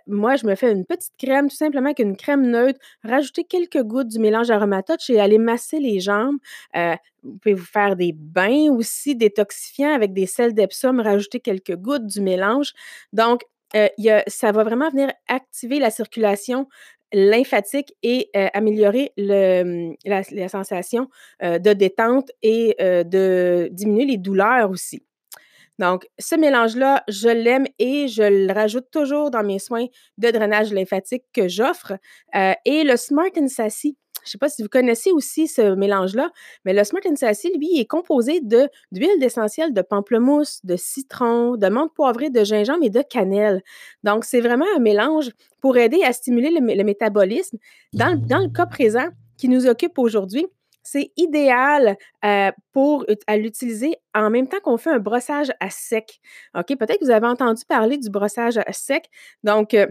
moi, 0.06 0.36
je 0.36 0.46
me 0.46 0.54
fais 0.54 0.70
une 0.70 0.84
petite 0.84 1.14
crème, 1.16 1.48
tout 1.48 1.56
simplement 1.56 1.86
avec 1.86 2.00
une 2.00 2.16
crème 2.16 2.46
neutre, 2.50 2.78
rajouter 3.04 3.44
quelques 3.44 3.82
gouttes 3.82 4.08
du 4.08 4.18
mélange 4.18 4.50
Aromatouch 4.50 5.08
et 5.08 5.20
aller 5.20 5.38
masser 5.38 5.78
les 5.80 6.00
jambes. 6.00 6.36
Vous 6.74 7.38
pouvez 7.38 7.54
vous 7.54 7.64
faire 7.64 7.96
des 7.96 8.12
bains 8.12 8.70
aussi 8.70 9.16
détoxifiants 9.16 9.94
avec 9.94 10.12
des 10.12 10.26
sels 10.26 10.54
d'Epsom, 10.54 11.00
rajouter 11.00 11.40
quelques 11.40 11.76
gouttes 11.76 12.06
du 12.06 12.20
mélange. 12.20 12.72
Donc, 13.12 13.42
ça 14.26 14.52
va 14.52 14.64
vraiment 14.64 14.88
venir 14.88 15.12
activer 15.28 15.78
la 15.78 15.90
circulation 15.90 16.68
lymphatique 17.12 17.94
et 18.02 18.30
heu, 18.36 18.48
améliorer 18.54 19.12
mmh, 19.18 19.94
la 20.06 20.48
sensation, 20.48 21.08
heu, 21.42 21.58
de 21.58 21.72
détente 21.72 22.30
et 22.42 22.76
heu, 22.80 23.04
de 23.04 23.68
diminuer 23.72 24.04
les 24.06 24.16
douleurs 24.18 24.70
aussi. 24.70 25.02
Donc 25.78 26.06
ce 26.18 26.36
mélange-là, 26.36 27.04
je 27.08 27.28
l'aime 27.28 27.66
et 27.78 28.08
je 28.08 28.22
le 28.22 28.52
rajoute 28.52 28.86
toujours 28.92 29.30
dans 29.30 29.44
mes 29.44 29.58
soins 29.60 29.86
de 30.18 30.30
drainage 30.30 30.72
lymphatique 30.72 31.24
que 31.34 31.48
j'offre, 31.48 31.94
et 32.64 32.84
le 32.84 32.96
Smart 32.96 33.30
and 33.38 33.48
Sassy, 33.48 33.96
je 34.24 34.28
ne 34.28 34.30
sais 34.32 34.38
pas 34.38 34.48
si 34.48 34.62
vous 34.62 34.68
connaissez 34.68 35.10
aussi 35.12 35.48
ce 35.48 35.74
mélange-là, 35.74 36.30
mais 36.64 36.72
le 36.72 36.84
Smart 36.84 37.02
and 37.08 37.16
Sassy, 37.16 37.50
lui, 37.56 37.78
est 37.80 37.86
composé 37.86 38.40
de 38.40 38.68
d'huile 38.92 39.18
d'essentiel 39.20 39.72
de 39.72 39.82
pamplemousse, 39.82 40.60
de 40.64 40.76
citron, 40.76 41.56
de 41.56 41.68
menthe 41.68 41.92
poivrée, 41.94 42.30
de 42.30 42.44
gingembre 42.44 42.84
et 42.84 42.90
de 42.90 43.02
cannelle. 43.02 43.62
Donc 44.04 44.24
c'est 44.24 44.40
vraiment 44.40 44.66
un 44.76 44.80
mélange 44.80 45.30
pour 45.60 45.76
aider 45.76 46.02
à 46.04 46.12
stimuler 46.12 46.50
le 46.50 46.60
mé 46.60 46.74
le 46.74 46.84
métabolisme. 46.84 47.58
Dans 47.92 48.16
dans 48.16 48.38
le 48.38 48.48
cas 48.48 48.66
présent 48.66 49.08
qui 49.38 49.48
nous 49.48 49.66
occupe 49.66 49.98
aujourd'hui, 49.98 50.46
c'est 50.82 51.12
idéal, 51.16 51.96
heu, 52.24 52.50
pour 52.72 53.04
à 53.26 53.36
l'utiliser 53.36 53.96
en 54.14 54.30
même 54.30 54.48
temps 54.48 54.60
qu'on 54.62 54.78
fait 54.78 54.90
un 54.90 54.98
brossage 54.98 55.52
à 55.60 55.70
sec. 55.70 56.20
OK? 56.56 56.66
Peut-être 56.78 56.98
que 57.00 57.04
vous 57.04 57.10
avez 57.10 57.26
entendu 57.26 57.62
parler 57.68 57.98
du 57.98 58.10
brossage 58.10 58.58
à 58.58 58.72
sec. 58.72 59.08
Donc, 59.44 59.74
heu 59.74 59.88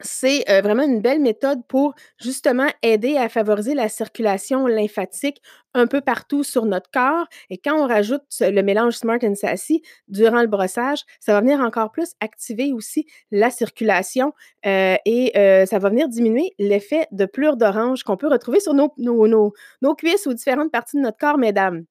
c'est, 0.00 0.44
heu, 0.50 0.60
vraiment 0.62 0.82
une 0.84 1.00
belle 1.00 1.20
méthode 1.20 1.60
pour 1.68 1.94
justement 2.20 2.66
aider 2.82 3.16
à 3.16 3.28
favoriser 3.28 3.74
la 3.74 3.88
circulation 3.88 4.66
lymphatique 4.66 5.40
un 5.74 5.86
peu 5.86 6.00
partout 6.02 6.44
sur 6.44 6.66
notre 6.66 6.90
corps 6.90 7.26
et 7.50 7.58
quand 7.58 7.74
on 7.82 7.86
rajoute 7.86 8.22
le 8.40 8.60
mélange 8.62 8.94
Smart 8.96 9.18
and 9.22 9.34
Sassy 9.34 9.82
durant 10.08 10.40
le 10.42 10.46
brossage, 10.48 11.00
ça 11.20 11.32
va 11.32 11.40
venir 11.40 11.60
encore 11.60 11.92
plus 11.92 12.12
activer 12.20 12.72
aussi 12.72 13.06
la 13.30 13.50
circulation, 13.50 14.32
heu 14.66 14.96
et 15.06 15.32
heu, 15.36 15.66
ça 15.66 15.78
va 15.78 15.88
venir 15.88 16.08
diminuer 16.08 16.52
l'effet 16.58 17.06
de 17.12 17.24
pelure 17.26 17.56
d'orange 17.56 18.02
qu'on 18.04 18.16
peut 18.16 18.28
retrouver 18.28 18.60
sur 18.60 18.74
nos 18.74 19.94
cuisses 19.96 20.26
ou 20.26 20.34
différentes 20.34 20.72
parties 20.72 20.96
de 20.96 21.02
notre 21.02 21.18
corps, 21.18 21.38
mesdames. 21.38 21.84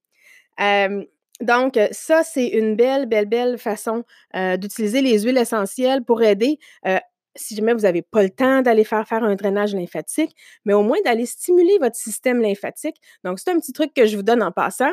Donc 1.42 1.78
ça, 1.92 2.24
c'est 2.24 2.48
une 2.48 2.76
belle, 2.76 3.08
belle, 3.08 3.26
belle 3.26 3.58
façon, 3.58 4.04
d'utiliser 4.58 5.02
les 5.02 5.20
huiles 5.22 5.38
essentielles 5.38 6.04
pour 6.04 6.24
aider, 6.24 6.60
heu, 6.88 6.98
si 7.36 7.56
jamais 7.56 7.74
vous 7.74 7.86
avez 7.86 8.02
pas 8.02 8.24
le 8.24 8.30
temps 8.30 8.62
d'aller 8.62 8.84
faire 8.84 9.08
faire 9.08 9.24
un 9.24 9.36
drainage 9.36 9.74
lymphatique, 9.76 10.36
mais 10.66 10.74
au 10.74 10.84
moins 10.84 10.98
d'aller 11.06 11.26
stimuler 11.26 11.78
votre 11.80 11.96
système 11.96 12.42
lymphatique. 12.42 12.98
Donc 13.24 13.40
c'est 13.40 13.52
un 13.52 13.60
petit 13.60 13.74
truc 13.74 13.94
que 13.94 14.06
je 14.06 14.16
vous 14.18 14.24
donne 14.24 14.44
en 14.44 14.52
passant. 14.52 14.92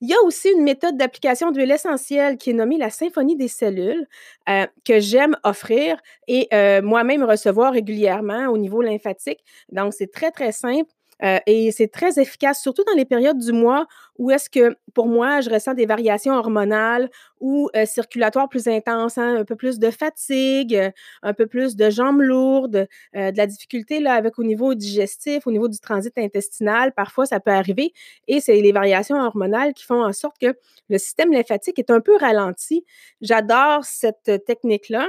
Il 0.00 0.10
y 0.10 0.14
a 0.14 0.20
aussi 0.24 0.50
une 0.50 0.64
méthode 0.64 0.96
d'application 0.96 1.52
d'huile 1.52 1.70
essentielle 1.70 2.36
qui 2.36 2.50
est 2.50 2.54
nommée 2.54 2.76
la 2.78 2.90
symphonie 2.90 3.36
des 3.36 3.46
cellules, 3.48 4.06
heu, 4.48 4.66
que 4.84 4.98
j'aime 5.00 5.36
offrir 5.44 5.96
et 6.26 6.48
heu, 6.52 6.82
moi-même 6.82 7.22
recevoir 7.22 7.72
régulièrement 7.72 8.48
au 8.48 8.58
niveau 8.58 8.82
lymphatique. 8.82 9.38
Donc 9.70 9.94
c'est 9.94 10.10
très, 10.12 10.32
très 10.32 10.50
simple. 10.52 10.90
Heu 11.22 11.38
et 11.46 11.70
c'est 11.72 11.88
très 11.88 12.18
efficace, 12.20 12.60
surtout 12.62 12.84
dans 12.84 12.94
les 12.96 13.04
périodes 13.04 13.38
du 13.38 13.52
mois 13.52 13.86
où 14.18 14.30
est-ce 14.30 14.50
que, 14.50 14.76
pour 14.94 15.06
moi, 15.06 15.40
je 15.40 15.50
ressens 15.50 15.74
des 15.74 15.86
variations 15.86 16.34
hormonales 16.34 17.08
ou 17.40 17.68
heu, 17.76 17.86
circulatoires 17.86 18.48
plus 18.48 18.68
intenses, 18.68 19.18
hein, 19.18 19.36
un 19.36 19.44
peu 19.44 19.56
plus 19.56 19.78
de 19.78 19.90
fatigue, 19.90 20.74
heu, 20.76 20.90
un 21.22 21.32
peu 21.34 21.46
plus 21.46 21.76
de 21.76 21.90
jambes 21.90 22.20
lourdes, 22.20 22.88
de 23.14 23.36
la 23.36 23.46
difficulté 23.46 24.00
là 24.00 24.14
avec 24.14 24.38
au 24.38 24.44
niveau 24.44 24.74
digestif, 24.74 25.46
au 25.46 25.52
niveau 25.52 25.68
du 25.68 25.78
transit 25.80 26.16
intestinal, 26.18 26.92
parfois 26.92 27.26
ça 27.26 27.40
peut 27.40 27.50
arriver 27.52 27.92
et 28.28 28.40
c'est 28.40 28.60
les 28.60 28.72
variations 28.72 29.16
hormonales 29.16 29.74
qui 29.74 29.84
font 29.84 30.02
en 30.04 30.12
sorte 30.12 30.36
que 30.40 30.54
le 30.88 30.98
système 30.98 31.32
lymphatique 31.32 31.78
est 31.78 31.90
un 31.90 32.00
peu 32.00 32.16
ralenti. 32.16 32.84
J'adore 33.20 33.84
cette 33.84 34.44
technique-là 34.46 35.08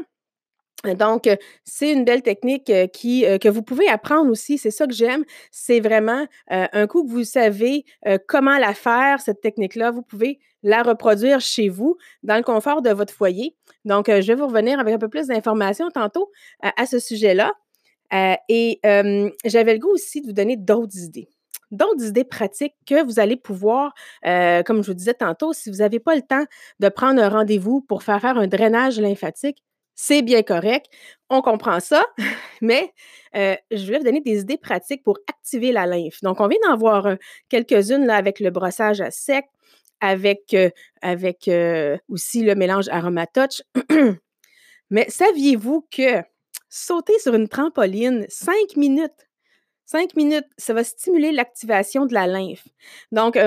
donc, 0.97 1.27
heu, 1.27 1.37
c'est 1.63 1.91
une 1.91 2.03
belle 2.05 2.21
technique, 2.21 2.71
qui, 2.93 3.25
heu, 3.25 3.37
que 3.37 3.49
vous 3.49 3.63
pouvez 3.63 3.87
apprendre 3.87 4.29
aussi. 4.31 4.57
C'est 4.57 4.71
ça 4.71 4.85
que 4.87 4.93
j'aime. 4.93 5.23
C'est 5.51 5.79
vraiment, 5.79 6.25
un 6.49 6.87
coup 6.87 7.03
que 7.05 7.09
vous 7.11 7.23
savez, 7.23 7.85
comment 8.27 8.57
la 8.57 8.73
faire, 8.73 9.21
cette 9.21 9.41
technique-là, 9.41 9.91
vous 9.91 10.01
pouvez 10.01 10.39
la 10.63 10.81
reproduire 10.83 11.41
chez 11.41 11.69
vous, 11.69 11.97
dans 12.23 12.37
le 12.37 12.43
confort 12.43 12.81
de 12.81 12.89
votre 12.91 13.13
foyer. 13.13 13.55
Donc, 13.85 14.07
je 14.09 14.27
vais 14.27 14.35
vous 14.35 14.47
revenir 14.47 14.79
avec 14.79 14.95
un 14.95 14.97
peu 14.99 15.09
plus 15.09 15.27
d'informations 15.27 15.89
tantôt 15.91 16.31
à 16.61 16.85
ce 16.85 16.99
sujet-là. 16.99 17.51
Et 18.49 18.79
j'avais 19.45 19.73
le 19.73 19.79
goût 19.79 19.91
aussi 19.91 20.21
de 20.21 20.27
vous 20.27 20.33
donner 20.33 20.57
d'autres 20.57 20.97
idées. 20.99 21.29
D'autres 21.71 22.05
idées 22.05 22.23
pratiques 22.23 22.75
que 22.85 23.03
vous 23.03 23.19
allez 23.19 23.35
pouvoir, 23.35 23.93
comme 24.23 24.83
je 24.83 24.87
vous 24.87 24.93
disais 24.93 25.15
tantôt, 25.15 25.53
si 25.53 25.69
vous 25.71 25.81
avez 25.81 25.99
pas 25.99 26.15
le 26.15 26.21
temps 26.21 26.45
de 26.79 26.89
prendre 26.89 27.21
un 27.21 27.29
rendez-vous 27.29 27.81
pour 27.81 28.03
faire 28.03 28.23
un 28.25 28.47
drainage 28.47 28.99
lymphatique, 28.99 29.63
c'est 29.95 30.21
bien 30.21 30.43
correct, 30.43 30.87
on 31.29 31.41
comprend 31.41 31.79
ça, 31.79 32.05
mais 32.61 32.93
euh, 33.35 33.55
je 33.71 33.85
vais 33.91 33.97
vous 33.99 34.03
donner 34.03 34.21
des 34.21 34.41
idées 34.41 34.57
pratiques 34.57 35.03
pour 35.03 35.17
activer 35.27 35.71
la 35.71 35.85
lymphe. 35.85 36.21
Donc, 36.21 36.39
on 36.39 36.47
vient 36.47 36.59
d'en 36.67 36.77
voir 36.77 37.05
euh, 37.05 37.15
quelques-unes 37.49 38.05
là 38.05 38.15
avec 38.15 38.39
le 38.39 38.49
brossage 38.49 39.01
à 39.01 39.11
sec, 39.11 39.45
avec, 39.99 40.53
euh, 40.53 40.69
avec 41.01 41.49
aussi 42.09 42.43
le 42.43 42.55
mélange 42.55 42.89
Aromatouch. 42.89 43.61
mais 44.89 45.09
saviez-vous 45.09 45.87
que 45.91 46.21
sauter 46.69 47.17
sur 47.19 47.35
une 47.35 47.47
trampoline 47.47 48.25
cinq 48.29 48.75
minutes, 48.75 49.29
cinq 49.85 50.15
minutes, 50.15 50.47
ça 50.57 50.73
va 50.73 50.83
stimuler 50.83 51.31
l'activation 51.31 52.05
de 52.05 52.13
la 52.13 52.27
lymphe? 52.27 52.67
Donc, 53.11 53.37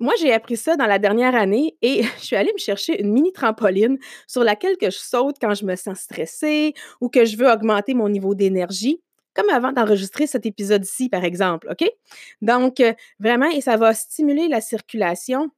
moi, 0.00 0.14
j'ai 0.18 0.32
appris 0.32 0.56
ça 0.56 0.76
dans 0.76 0.86
la 0.86 0.98
dernière 0.98 1.34
année 1.34 1.76
et 1.82 2.02
je 2.18 2.24
suis 2.24 2.36
allée 2.36 2.52
me 2.52 2.58
chercher 2.58 3.00
une 3.00 3.12
mini 3.12 3.32
trampoline 3.32 3.98
sur 4.26 4.42
laquelle 4.42 4.76
que 4.78 4.90
je 4.90 4.98
saute 4.98 5.36
quand 5.40 5.54
je 5.54 5.64
me 5.64 5.76
sens 5.76 6.00
stressée 6.00 6.74
ou 7.00 7.08
que 7.08 7.24
je 7.24 7.36
veux 7.36 7.48
augmenter 7.48 7.94
mon 7.94 8.08
niveau 8.08 8.34
d'énergie, 8.34 9.02
comme 9.34 9.50
avant 9.50 9.72
d'enregistrer 9.72 10.26
cet 10.26 10.46
épisode-ci, 10.46 11.10
par 11.10 11.24
exemple, 11.24 11.68
OK? 11.70 11.88
Donc, 12.40 12.80
euh, 12.80 12.94
vraiment, 13.20 13.48
et 13.50 13.60
ça 13.60 13.76
va 13.76 13.94
stimuler 13.94 14.48
la 14.48 14.60
circulation 14.60 15.50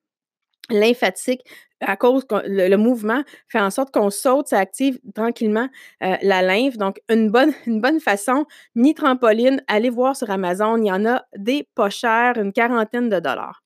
lymphatique 0.71 1.43
à 1.81 1.97
cause 1.97 2.25
que 2.25 2.37
le, 2.47 2.77
mouvement 2.77 3.23
fait 3.49 3.61
en 3.61 3.71
sorte 3.71 3.93
qu'on 3.93 4.11
saute, 4.11 4.49
ça 4.49 4.59
active 4.59 5.01
tranquillement 5.15 5.69
euh, 6.03 6.17
la 6.23 6.43
lymphe. 6.43 6.77
Donc, 6.77 7.01
une 7.09 7.31
bonne, 7.31 7.53
une 7.67 7.81
bonne 7.81 8.01
façon, 8.01 8.47
mini 8.75 8.95
trampoline, 8.95 9.63
allez 9.69 9.91
voir 9.91 10.17
sur 10.17 10.31
Amazon, 10.31 10.77
il 10.77 10.87
y 10.87 10.93
en 10.93 11.07
a 11.07 11.25
des 11.37 11.69
pas 11.75 11.91
chers, 11.91 12.39
une 12.39 12.53
quarantaine 12.53 13.09
de 13.09 13.21
dollars. 13.21 13.63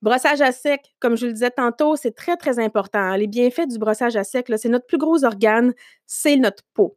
Brossage 0.00 0.40
à 0.40 0.52
sec, 0.52 0.94
comme 1.00 1.16
je 1.16 1.26
le 1.26 1.32
disais 1.32 1.50
tantôt, 1.50 1.96
c'est 1.96 2.14
très, 2.14 2.36
très 2.36 2.58
important. 2.60 3.14
Les 3.16 3.26
bienfaits 3.26 3.66
du 3.68 3.78
brossage 3.78 4.16
à 4.16 4.24
sec, 4.24 4.46
c'est 4.56 4.68
notre 4.68 4.86
plus 4.86 4.98
gros 4.98 5.24
organe, 5.24 5.72
c'est 6.06 6.36
notre 6.36 6.62
peau. 6.74 6.96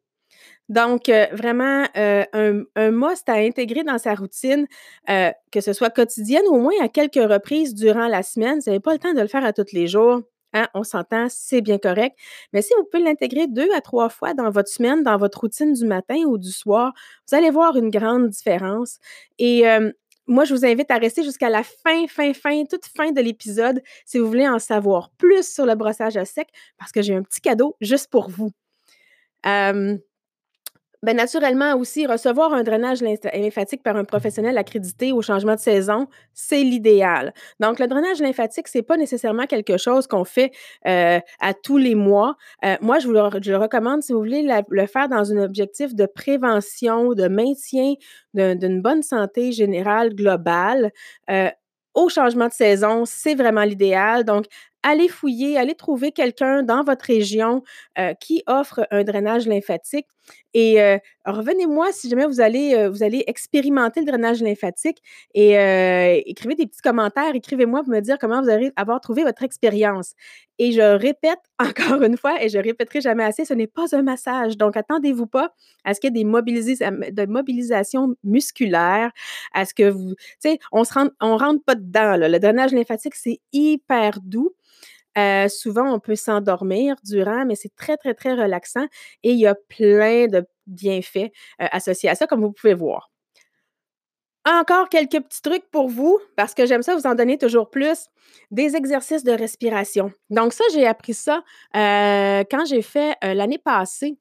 Donc, 0.69 1.09
euh, 1.09 1.25
vraiment, 1.33 1.85
euh, 1.97 2.23
un, 2.33 2.63
un, 2.77 2.91
must 2.91 3.27
à 3.27 3.33
intégrer 3.33 3.83
dans 3.83 3.97
sa 3.97 4.15
routine, 4.15 4.67
euh, 5.09 5.31
que 5.51 5.59
ce 5.61 5.73
soit 5.73 5.89
quotidienne 5.89 6.43
ou 6.49 6.55
au 6.55 6.59
moins 6.61 6.73
à 6.81 6.87
quelques 6.87 7.15
reprises 7.15 7.75
durant 7.75 8.07
la 8.07 8.23
semaine. 8.23 8.59
Vous 8.59 8.69
n'avez 8.69 8.79
pas 8.79 8.93
le 8.93 8.99
temps 8.99 9.13
de 9.13 9.19
le 9.19 9.27
faire 9.27 9.43
à 9.43 9.51
tous 9.51 9.73
les 9.73 9.87
jours. 9.87 10.21
Hein, 10.53 10.67
on 10.73 10.83
s'entend, 10.83 11.27
c'est 11.29 11.61
bien 11.61 11.77
correct. 11.77 12.15
Mais 12.53 12.61
si 12.61 12.73
vous 12.77 12.85
pouvez 12.85 13.03
l'intégrer 13.03 13.47
deux 13.47 13.69
à 13.75 13.81
trois 13.81 14.09
fois 14.09 14.33
dans 14.33 14.49
votre 14.49 14.69
semaine, 14.69 15.03
dans 15.03 15.17
votre 15.17 15.39
routine 15.41 15.73
du 15.73 15.85
matin 15.85 16.23
ou 16.25 16.37
du 16.37 16.51
soir, 16.51 16.93
vous 17.29 17.35
allez 17.35 17.49
voir 17.49 17.75
une 17.77 17.89
grande 17.89 18.29
différence. 18.29 18.99
Et 19.39 19.63
moi, 20.31 20.45
je 20.45 20.53
vous 20.53 20.65
invite 20.65 20.89
à 20.91 20.97
rester 20.97 21.23
jusqu'à 21.23 21.49
la 21.49 21.63
fin, 21.63 22.07
fin, 22.07 22.33
fin, 22.33 22.63
toute 22.65 22.85
fin 22.85 23.11
de 23.11 23.21
l'épisode 23.21 23.81
si 24.05 24.17
vous 24.17 24.27
voulez 24.27 24.47
en 24.47 24.59
savoir 24.59 25.11
plus 25.17 25.47
sur 25.47 25.65
le 25.65 25.75
brossage 25.75 26.17
à 26.17 26.25
sec, 26.25 26.47
parce 26.77 26.91
que 26.91 27.01
j'ai 27.01 27.15
un 27.15 27.23
petit 27.23 27.41
cadeau 27.41 27.75
juste 27.81 28.09
pour 28.09 28.29
vous. 28.29 28.51
Ben, 31.03 31.17
naturellement 31.17 31.73
aussi, 31.77 32.05
recevoir 32.05 32.53
un 32.53 32.61
drainage 32.61 33.01
lymphatique 33.01 33.81
par 33.81 33.95
un 33.95 34.03
professionnel 34.03 34.55
accrédité 34.59 35.11
au 35.11 35.23
changement 35.23 35.55
de 35.55 35.59
saison, 35.59 36.07
c'est 36.35 36.61
l'idéal. 36.61 37.33
Donc, 37.59 37.79
le 37.79 37.87
drainage 37.87 38.19
lymphatique, 38.19 38.67
c'est 38.67 38.83
pas 38.83 38.97
nécessairement 38.97 39.47
quelque 39.47 39.77
chose 39.77 40.05
qu'on 40.05 40.25
fait 40.25 40.51
euh, 40.85 41.19
à 41.39 41.53
tous 41.55 41.77
les 41.77 41.95
mois. 41.95 42.35
Euh, 42.63 42.75
moi, 42.81 42.99
je 42.99 43.07
le, 43.07 43.57
recommande 43.57 44.03
si 44.03 44.13
vous 44.13 44.19
voulez 44.19 44.47
le 44.69 44.85
faire 44.85 45.09
dans 45.09 45.31
un 45.31 45.37
objectif 45.37 45.95
de 45.95 46.05
prévention, 46.05 47.13
de 47.13 47.27
maintien 47.27 47.95
d'une 48.35 48.81
bonne 48.83 49.01
santé 49.01 49.51
générale 49.53 50.13
globale. 50.13 50.91
Euh, 51.31 51.49
au 51.95 52.09
changement 52.09 52.47
de 52.47 52.53
saison, 52.53 53.05
c'est 53.05 53.33
vraiment 53.33 53.63
l'idéal. 53.63 54.23
Donc, 54.23 54.45
allez 54.83 55.07
fouiller, 55.07 55.57
allez 55.57 55.75
trouver 55.75 56.11
quelqu'un 56.11 56.63
dans 56.63 56.83
votre 56.83 57.05
région 57.05 57.63
qui 58.21 58.43
offre 58.47 58.87
un 58.91 59.03
drainage 59.03 59.45
lymphatique. 59.45 60.07
Et 60.53 60.79
revenez-moi 61.25 61.91
si 61.91 62.09
jamais 62.09 62.25
vous 62.25 62.41
allez, 62.41 62.87
vous 62.89 63.03
allez 63.03 63.23
expérimenter 63.27 64.01
le 64.01 64.05
drainage 64.05 64.41
lymphatique 64.41 65.01
et 65.33 65.53
écrivez 66.25 66.55
des 66.55 66.67
petits 66.67 66.81
commentaires, 66.81 67.35
écrivez-moi 67.35 67.83
pour 67.83 67.91
me 67.93 67.99
dire 67.99 68.17
comment 68.19 68.41
vous 68.41 68.49
allez 68.49 68.71
avoir 68.75 68.99
trouvé 69.01 69.23
votre 69.23 69.43
expérience. 69.43 70.13
Et 70.63 70.73
je 70.73 70.81
répète 70.81 71.39
encore 71.59 72.03
une 72.03 72.17
fois, 72.17 72.43
et 72.43 72.47
je 72.47 72.59
répéterai 72.59 73.01
jamais 73.01 73.23
assez, 73.23 73.45
ce 73.45 73.53
n'est 73.55 73.65
pas 73.65 73.95
un 73.95 74.03
massage. 74.03 74.57
Donc, 74.57 74.77
attendez-vous 74.77 75.25
pas 75.25 75.55
à 75.83 75.95
ce 75.95 75.99
qu'il 75.99 76.15
y 76.15 76.19
ait 76.19 76.23
des 76.23 77.11
de 77.11 77.25
mobilisations 77.25 78.15
musculaires, 78.23 79.11
à 79.53 79.65
ce 79.65 79.73
que 79.73 79.89
vous, 79.89 80.13
tu 80.13 80.25
sais, 80.37 80.59
on 80.71 80.83
se 80.83 80.93
rentre, 80.93 81.15
rentre 81.19 81.63
pas 81.63 81.73
dedans. 81.73 82.15
Le 82.15 82.37
drainage 82.37 82.73
lymphatique, 82.73 83.15
c'est 83.15 83.39
hyper 83.51 84.19
doux. 84.21 84.51
Euh, 85.17 85.47
souvent, 85.47 85.93
on 85.93 85.99
peut 85.99 86.15
s'endormir 86.15 86.95
durant, 87.03 87.45
mais 87.45 87.55
c'est 87.55 87.75
très, 87.75 87.97
très, 87.97 88.13
très 88.13 88.33
relaxant 88.33 88.85
et 89.23 89.31
il 89.31 89.39
y 89.39 89.47
a 89.47 89.55
plein 89.55 90.27
de 90.27 90.45
bienfaits 90.67 91.31
euh, 91.61 91.67
associés 91.71 92.09
à 92.09 92.15
ça, 92.15 92.27
comme 92.27 92.41
vous 92.41 92.51
pouvez 92.51 92.73
voir. 92.73 93.11
Encore 94.45 94.89
quelques 94.89 95.21
petits 95.21 95.41
trucs 95.43 95.69
pour 95.69 95.87
vous, 95.87 96.19
parce 96.35 96.55
que 96.55 96.65
j'aime 96.65 96.81
ça 96.81 96.95
vous 96.95 97.05
en 97.05 97.13
donner 97.13 97.37
toujours 97.37 97.69
plus. 97.69 98.07
Des 98.49 98.75
exercices 98.75 99.23
de 99.23 99.31
respiration. 99.33 100.11
Donc, 100.31 100.53
ça, 100.53 100.63
j'ai 100.73 100.87
appris 100.87 101.13
ça 101.13 101.43
euh, 101.75 102.43
quand 102.49 102.65
j'ai 102.65 102.81
fait 102.81 103.15
l'année 103.21 103.59
passée 103.59 104.17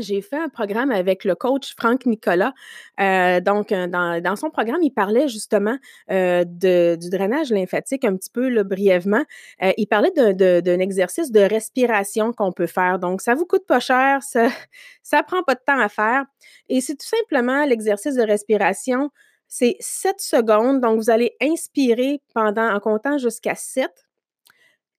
j'ai 0.00 0.22
fait 0.22 0.36
un 0.36 0.48
programme 0.48 0.90
avec 0.90 1.24
le 1.24 1.34
coach 1.34 1.74
Franck 1.76 2.06
Nicolas. 2.06 2.52
Euh, 3.00 3.40
donc, 3.40 3.70
euh, 3.72 3.86
dans, 3.86 4.36
son 4.36 4.50
programme, 4.50 4.82
il 4.82 4.90
parlait 4.90 5.28
justement 5.28 5.76
euh, 6.10 6.44
du 6.44 7.10
drainage 7.10 7.50
lymphatique 7.50 8.04
un 8.04 8.16
petit 8.16 8.30
peu 8.30 8.62
brièvement. 8.64 9.24
il 9.60 9.86
parlait 9.86 10.10
d'un 10.10 10.78
exercice 10.78 11.30
de 11.30 11.40
respiration 11.40 12.32
qu'on 12.32 12.52
peut 12.52 12.66
faire. 12.66 12.98
Donc, 12.98 13.20
ça 13.20 13.34
vous 13.34 13.46
coûte 13.46 13.66
pas 13.66 13.80
cher, 13.80 14.22
ça 14.22 14.48
ça 15.02 15.22
prend 15.22 15.42
pas 15.42 15.54
de 15.54 15.60
temps 15.64 15.78
à 15.78 15.88
faire. 15.88 16.24
Et 16.68 16.80
c'est 16.80 16.96
tout 16.96 17.06
simplement 17.06 17.64
l'exercice 17.64 18.14
de 18.14 18.22
respiration. 18.22 19.10
C'est 19.46 19.76
7 19.78 20.20
secondes. 20.20 20.80
Donc, 20.80 20.98
vous 20.98 21.10
allez 21.10 21.36
inspirer 21.40 22.20
pendant, 22.34 22.74
en 22.74 22.80
comptant 22.80 23.18
jusqu'à 23.18 23.54
7. 23.54 23.88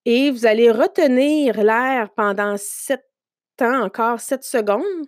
Et 0.06 0.30
vous 0.30 0.46
allez 0.46 0.70
retenir 0.70 1.62
l'air 1.62 2.10
pendant 2.14 2.56
7 2.56 3.02
temps 3.56 3.82
encore 3.82 4.20
7 4.20 4.44
secondes 4.44 5.06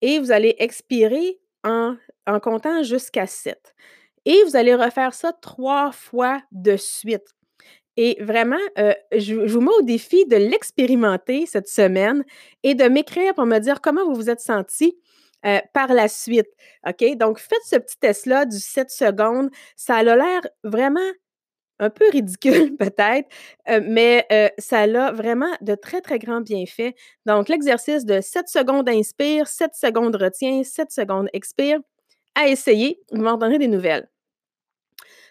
et 0.00 0.18
vous 0.18 0.32
allez 0.32 0.54
expirer 0.58 1.38
en, 1.64 1.96
comptant 2.42 2.82
jusqu'à 2.82 3.26
7. 3.26 3.74
Et 4.24 4.42
vous 4.44 4.56
allez 4.56 4.74
refaire 4.74 5.14
ça 5.14 5.32
trois 5.32 5.92
fois 5.92 6.40
de 6.52 6.76
suite. 6.76 7.26
Et 7.96 8.16
vraiment, 8.20 8.56
euh, 8.78 8.94
je, 9.12 9.34
vous 9.34 9.60
mets 9.60 9.72
au 9.78 9.82
défi 9.82 10.24
de 10.26 10.36
l'expérimenter 10.36 11.46
cette 11.46 11.68
semaine 11.68 12.24
et 12.62 12.74
de 12.74 12.84
m'écrire 12.84 13.34
pour 13.34 13.46
me 13.46 13.58
dire 13.58 13.80
comment 13.80 14.04
vous 14.04 14.14
vous 14.14 14.30
êtes 14.30 14.40
senti 14.40 14.96
euh, 15.44 15.60
par 15.74 15.92
la 15.92 16.08
suite. 16.08 16.48
OK? 16.86 17.16
Donc, 17.16 17.38
faites 17.38 17.62
ce 17.66 17.76
petit 17.76 17.98
test-là 17.98 18.46
du 18.46 18.58
7 18.58 18.90
secondes. 18.90 19.50
Ça 19.76 19.96
a 19.96 20.02
l'air 20.02 20.40
vraiment 20.64 21.00
un 21.82 21.90
peu 21.90 22.08
ridicule 22.10 22.76
peut-être, 22.78 23.28
euh, 23.68 23.80
mais 23.84 24.26
euh, 24.32 24.48
ça 24.58 24.80
a 24.80 25.12
vraiment 25.12 25.52
de 25.60 25.74
très, 25.74 26.00
très 26.00 26.18
grands 26.18 26.40
bienfaits. 26.40 26.94
Donc, 27.26 27.48
l'exercice 27.48 28.04
de 28.06 28.20
7 28.20 28.48
secondes 28.48 28.88
inspire, 28.88 29.46
7 29.48 29.74
secondes 29.74 30.16
retient, 30.16 30.62
7 30.64 30.90
secondes 30.92 31.28
expire, 31.32 31.78
à 32.34 32.48
essayer. 32.48 33.00
Vous 33.12 33.22
m'en 33.22 33.36
donnerez 33.36 33.58
des 33.58 33.68
nouvelles. 33.68 34.11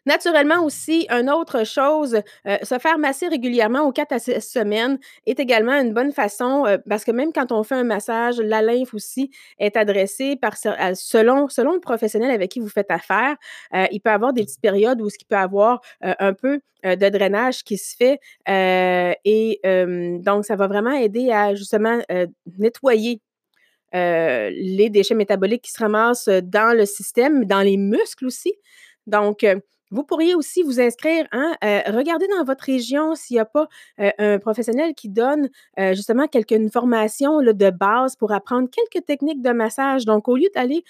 Naturellement 0.08 0.64
aussi, 0.66 1.06
une 1.12 1.30
autre 1.30 1.64
chose, 1.64 2.22
euh, 2.48 2.58
se 2.64 2.80
faire 2.80 2.98
masser 2.98 3.28
régulièrement 3.28 3.82
aux 3.82 3.92
4 3.92 4.12
à 4.14 4.20
6 4.20 4.42
semaines 4.42 4.98
est 5.28 5.40
également 5.40 5.74
une 5.74 5.94
bonne 5.94 6.12
façon 6.12 6.66
euh, 6.66 6.78
parce 6.90 7.04
que 7.04 7.12
même 7.12 7.32
quand 7.32 7.52
on 7.52 7.64
fait 7.64 7.76
un 7.76 7.84
massage, 7.84 8.40
la 8.40 8.64
lymphe 8.64 8.96
aussi 8.96 9.30
est 9.60 9.78
adressée 9.78 10.36
par, 10.36 10.58
selon, 10.58 11.50
selon 11.50 11.74
le 11.74 11.80
professionnel 11.80 12.32
avec 12.32 12.50
qui 12.52 12.60
vous 12.60 12.70
faites 12.70 12.90
affaire. 12.90 13.36
Euh, 13.76 13.86
il 13.92 14.00
peut 14.02 14.10
y 14.10 14.14
avoir 14.14 14.34
des 14.34 14.44
petites 14.44 14.62
périodes 14.62 15.02
où 15.02 15.08
il 15.08 15.26
peut 15.26 15.36
y 15.36 15.38
avoir 15.38 15.82
un 16.02 16.34
peu 16.34 16.60
de 16.84 17.10
drainage 17.10 17.64
qui 17.64 17.78
se 17.78 17.96
fait 17.96 18.20
et 18.48 19.60
donc 19.64 20.46
ça 20.46 20.56
va 20.56 20.68
vraiment 20.68 20.92
aider 20.92 21.32
à 21.32 21.54
justement 21.54 22.00
nettoyer 22.58 23.22
les 23.94 24.90
déchets 24.90 25.16
métaboliques 25.16 25.64
qui 25.64 25.72
se 25.72 25.80
ramassent 25.80 26.30
dans 26.30 26.76
le 26.76 26.86
système, 26.86 27.46
dans 27.46 27.62
les 27.62 27.78
muscles 27.78 28.26
aussi. 28.26 28.54
Donc, 29.08 29.46
vous 29.92 30.04
pourriez 30.04 30.36
aussi 30.36 30.64
vous 30.64 30.80
inscrire, 30.80 31.26
hein, 31.32 31.54
euh, 31.64 31.82
regardez 31.88 32.28
dans 32.28 32.44
votre 32.44 32.64
région 32.64 33.14
s'il 33.16 33.36
n'y 33.36 33.40
a 33.42 33.46
pas 33.46 33.68
euh, 34.00 34.12
un 34.18 34.40
professionnel 34.40 34.94
qui 34.96 35.10
donne 35.10 35.50
euh, 35.80 35.94
justement 35.94 36.28
quelques 36.28 36.52
une 36.52 36.70
formation 36.70 37.42
de 37.42 37.70
base 37.70 38.16
pour 38.16 38.32
apprendre 38.32 38.70
quelques 38.70 39.06
techniques 39.06 39.42
de 39.42 39.52
massage. 39.52 40.06
Donc, 40.06 40.28
au 40.28 40.36
lieu 40.36 40.50
d'aller 40.54 40.84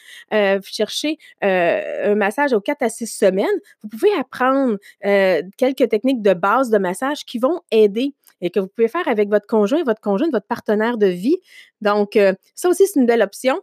chercher 0.64 1.18
un 1.42 2.16
massage 2.16 2.54
aux 2.54 2.62
4 2.62 2.82
à 2.84 2.90
6 2.90 3.08
semaines, 3.08 3.46
vous 3.84 3.90
pouvez 3.90 4.12
apprendre 4.14 4.78
quelques 5.58 5.90
techniques 5.90 6.22
de 6.22 6.34
base 6.34 6.70
de 6.70 6.78
massage 6.78 7.26
qui 7.26 7.38
vont 7.38 7.62
aider 7.72 8.14
et 8.42 8.50
que 8.50 8.60
vous 8.60 8.68
pouvez 8.68 8.88
faire 8.88 9.08
avec 9.08 9.30
votre 9.30 9.46
conjoint, 9.46 9.84
votre 9.84 10.02
conjoint, 10.02 10.30
votre 10.32 10.48
partenaire 10.48 10.98
de 10.98 11.08
vie. 11.08 11.38
Donc, 11.82 12.18
ça 12.56 12.70
aussi, 12.70 12.88
c'est 12.88 13.00
une 13.00 13.06
belle 13.06 13.22
option. 13.22 13.62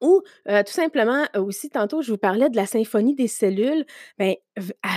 Ou 0.00 0.22
tout 0.46 0.72
simplement, 0.72 1.24
aussi, 1.36 1.68
tantôt, 1.70 2.02
je 2.02 2.10
vous 2.10 2.18
parlais 2.18 2.48
de 2.48 2.56
la 2.56 2.66
symphonie 2.66 3.14
des 3.14 3.28
cellules. 3.28 3.84
Bien, 4.18 4.34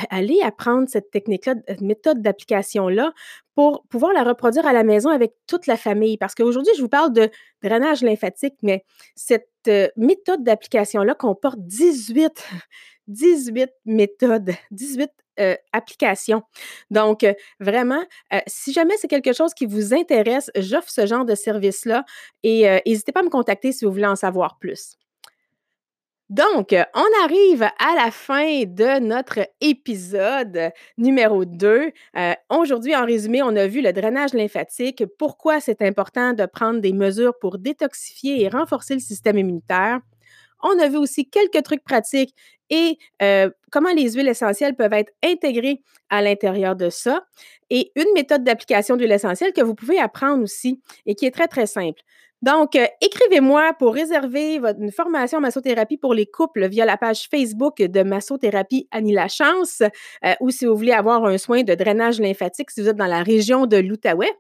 allez 0.09 0.39
apprendre 0.41 0.87
cette 0.87 1.11
technique-là, 1.11 1.55
cette 1.67 1.81
méthode 1.81 2.21
d'application-là 2.21 3.13
pour 3.55 3.85
pouvoir 3.89 4.13
la 4.13 4.23
reproduire 4.23 4.65
à 4.65 4.73
la 4.73 4.83
maison 4.83 5.09
avec 5.09 5.33
toute 5.47 5.67
la 5.67 5.77
famille. 5.77 6.17
Parce 6.17 6.35
qu'aujourd'hui, 6.35 6.73
je 6.77 6.81
vous 6.81 6.89
parle 6.89 7.11
de 7.11 7.29
drainage 7.61 8.01
lymphatique, 8.01 8.55
mais 8.61 8.83
cette 9.15 9.49
méthode 9.97 10.43
d'application-là 10.43 11.15
comporte 11.15 11.59
18, 11.59 12.43
18 13.07 13.69
méthodes, 13.85 14.51
18 14.71 15.09
applications. 15.71 16.43
Donc, 16.91 17.25
vraiment, 17.59 18.03
si 18.45 18.71
jamais 18.71 18.95
c'est 18.97 19.07
quelque 19.07 19.33
chose 19.33 19.53
qui 19.53 19.65
vous 19.65 19.93
intéresse, 19.93 20.51
j'offre 20.55 20.91
ce 20.91 21.07
genre 21.07 21.25
de 21.25 21.35
service-là 21.35 22.05
et 22.43 22.67
n'hésitez 22.85 23.11
pas 23.11 23.21
à 23.21 23.23
me 23.23 23.29
contacter 23.29 23.71
si 23.71 23.85
vous 23.85 23.91
voulez 23.91 24.05
en 24.05 24.15
savoir 24.15 24.59
plus. 24.59 24.95
Donc, 26.29 26.73
on 26.95 27.23
arrive 27.23 27.63
à 27.63 27.95
la 27.95 28.09
fin 28.09 28.63
de 28.63 28.99
notre 28.99 29.39
épisode 29.61 30.71
numéro 30.97 31.45
2. 31.45 31.91
Aujourd'hui, 32.49 32.95
en 32.95 33.05
résumé, 33.05 33.43
on 33.43 33.55
a 33.55 33.67
vu 33.67 33.81
le 33.81 33.91
drainage 33.91 34.33
lymphatique, 34.33 35.03
pourquoi 35.19 35.59
c'est 35.59 35.81
important 35.81 36.33
de 36.33 36.45
prendre 36.45 36.79
des 36.79 36.93
mesures 36.93 37.37
pour 37.39 37.59
détoxifier 37.59 38.41
et 38.41 38.49
renforcer 38.49 38.95
le 38.95 38.99
système 38.99 39.37
immunitaire. 39.37 39.99
On 40.63 40.79
a 40.79 40.87
vu 40.87 40.97
aussi 40.97 41.29
quelques 41.29 41.61
trucs 41.63 41.83
pratiques 41.83 42.33
et 42.69 42.97
comment 43.71 43.93
les 43.93 44.13
huiles 44.13 44.27
essentielles 44.27 44.75
peuvent 44.75 44.93
être 44.93 45.11
intégrées 45.23 45.81
à 46.09 46.21
l'intérieur 46.21 46.75
de 46.75 46.89
ça. 46.89 47.25
Et 47.69 47.91
une 47.95 48.11
méthode 48.15 48.43
d'application 48.43 48.95
d'huile 48.95 49.11
essentielle 49.11 49.53
que 49.53 49.61
vous 49.61 49.75
pouvez 49.75 49.99
apprendre 49.99 50.43
aussi 50.43 50.81
et 51.05 51.15
qui 51.15 51.25
est 51.25 51.31
très, 51.31 51.47
très 51.47 51.67
simple. 51.67 52.01
Donc, 52.41 52.77
écrivez-moi 52.99 53.71
pour 53.79 53.93
réserver 53.93 54.57
une 54.57 54.91
formation 54.91 55.39
massothérapie 55.39 55.95
pour 55.95 56.13
les 56.13 56.25
couples 56.25 56.67
via 56.67 56.83
la 56.83 56.97
page 56.97 57.29
Facebook 57.29 57.77
de 57.77 58.03
Massothérapie 58.03 58.85
Annie 58.91 59.13
Lachance 59.13 59.81
ou 60.41 60.49
si 60.49 60.65
vous 60.65 60.75
voulez 60.75 60.91
avoir 60.91 61.23
un 61.23 61.37
soin 61.37 61.63
de 61.63 61.73
drainage 61.73 62.19
lymphatique 62.19 62.69
si 62.69 62.81
vous 62.81 62.89
êtes 62.89 62.97
dans 62.97 63.05
la 63.05 63.23
région 63.23 63.65
de 63.65 63.77
l'Outaouais. 63.77 64.33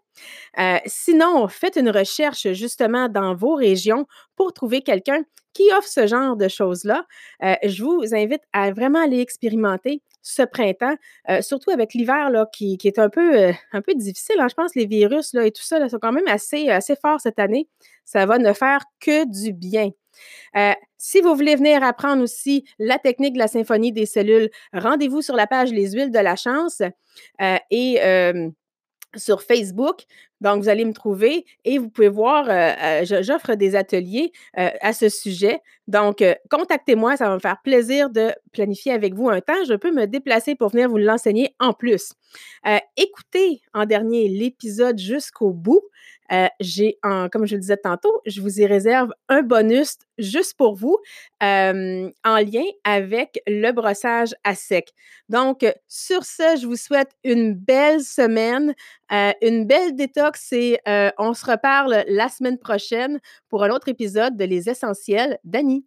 sinon, 0.85 1.47
faites 1.47 1.77
une 1.77 1.89
recherche 1.89 2.51
justement 2.51 3.07
dans 3.07 3.35
vos 3.35 3.55
régions 3.55 4.05
pour 4.35 4.51
trouver 4.51 4.81
quelqu'un 4.81 5.23
qui 5.53 5.63
offre 5.77 5.87
ce 5.87 6.07
genre 6.07 6.35
de 6.35 6.47
choses-là. 6.47 7.05
je 7.41 7.83
vous 7.83 8.15
invite 8.15 8.41
à 8.53 8.71
vraiment 8.71 9.03
aller 9.03 9.19
expérimenter 9.19 10.01
ce 10.23 10.41
printemps, 10.41 10.95
euh, 11.29 11.41
surtout 11.41 11.69
avec 11.69 11.93
l'hiver 11.93 12.31
là, 12.31 12.47
qui, 12.51 12.77
est 12.83 12.97
un 12.97 13.09
peu, 13.09 13.37
euh, 13.37 13.51
un 13.73 13.81
peu 13.81 13.93
difficile. 13.93 14.37
Hein. 14.39 14.47
Je 14.49 14.55
pense 14.55 14.71
que 14.71 14.79
les 14.79 14.85
virus 14.85 15.33
là, 15.33 15.45
et 15.45 15.51
tout 15.51 15.61
ça 15.61 15.87
sont 15.89 15.99
quand 15.99 16.13
même 16.13 16.27
assez, 16.27 16.69
assez 16.69 16.95
forts 16.95 17.21
cette 17.21 17.39
année. 17.39 17.67
Ça 18.05 18.25
va 18.25 18.39
ne 18.39 18.53
faire 18.53 18.81
que 18.99 19.29
du 19.29 19.53
bien. 19.53 19.91
Euh, 20.55 20.73
si 20.97 21.19
vous 21.21 21.35
voulez 21.35 21.55
venir 21.55 21.83
apprendre 21.83 22.23
aussi 22.23 22.65
la 22.79 22.97
technique 22.99 23.33
de 23.33 23.39
la 23.39 23.47
symphonie 23.47 23.91
des 23.91 24.05
cellules, 24.05 24.49
rendez-vous 24.71 25.21
sur 25.21 25.35
la 25.35 25.47
page 25.47 25.71
Les 25.71 25.91
huiles 25.91 26.11
de 26.11 26.19
la 26.19 26.35
chance 26.35 26.81
et 27.71 27.99
sur 29.15 29.41
Facebook. 29.41 30.05
Donc, 30.43 30.61
vous 30.61 30.69
allez 30.69 30.83
me 30.83 30.91
trouver 30.91 31.45
et 31.63 31.77
vous 31.77 31.89
pouvez 31.89 32.09
voir, 32.09 32.49
euh, 32.49 33.01
euh, 33.03 33.21
j'offre 33.23 33.55
des 33.55 33.75
ateliers 33.75 34.33
euh, 34.59 34.69
à 34.81 34.91
ce 34.91 35.07
sujet. 35.07 35.61
Donc, 35.87 36.23
contactez-moi, 36.49 37.15
ça 37.15 37.29
va 37.29 37.35
me 37.35 37.39
faire 37.39 37.61
plaisir 37.63 38.09
de 38.09 38.31
planifier 38.51 38.91
avec 38.91 39.13
vous 39.13 39.29
un 39.29 39.39
temps. 39.39 39.63
Je 39.67 39.73
peux 39.73 39.91
me 39.91 40.05
déplacer 40.05 40.55
pour 40.55 40.69
venir 40.69 40.89
vous 40.89 40.97
l'enseigner 40.97 41.55
en 41.59 41.73
plus. 41.73 42.13
écoutez 42.97 43.61
en 43.73 43.85
dernier 43.85 44.27
l'épisode 44.27 44.99
jusqu'au 44.99 45.51
bout. 45.51 45.81
Euh, 46.31 46.47
j'ai, 46.59 46.97
comme 47.03 47.45
je 47.45 47.55
le 47.55 47.61
disais 47.61 47.77
tantôt, 47.77 48.21
je 48.25 48.41
vous 48.41 48.59
y 48.59 48.65
réserve 48.65 49.11
un 49.29 49.41
bonus 49.41 49.97
juste 50.17 50.55
pour 50.57 50.75
vous 50.75 50.97
en 51.41 52.11
lien 52.23 52.63
avec 52.83 53.41
le 53.45 53.71
brossage 53.71 54.33
à 54.43 54.55
sec. 54.55 54.89
Donc, 55.29 55.65
sur 55.87 56.23
ce, 56.23 56.57
je 56.59 56.65
vous 56.65 56.77
souhaite 56.77 57.11
une 57.23 57.53
belle 57.53 58.01
semaine, 58.01 58.73
une 59.41 59.65
belle 59.65 59.95
détox 59.95 60.32
et 60.51 60.79
on 61.17 61.33
se 61.33 61.45
reparle 61.45 62.03
la 62.07 62.29
semaine 62.29 62.57
prochaine 62.57 63.19
pour 63.49 63.63
un 63.63 63.69
autre 63.69 63.89
épisode 63.89 64.37
de 64.37 64.45
Les 64.45 64.69
Essentiels 64.69 65.39
d'Annie. 65.43 65.85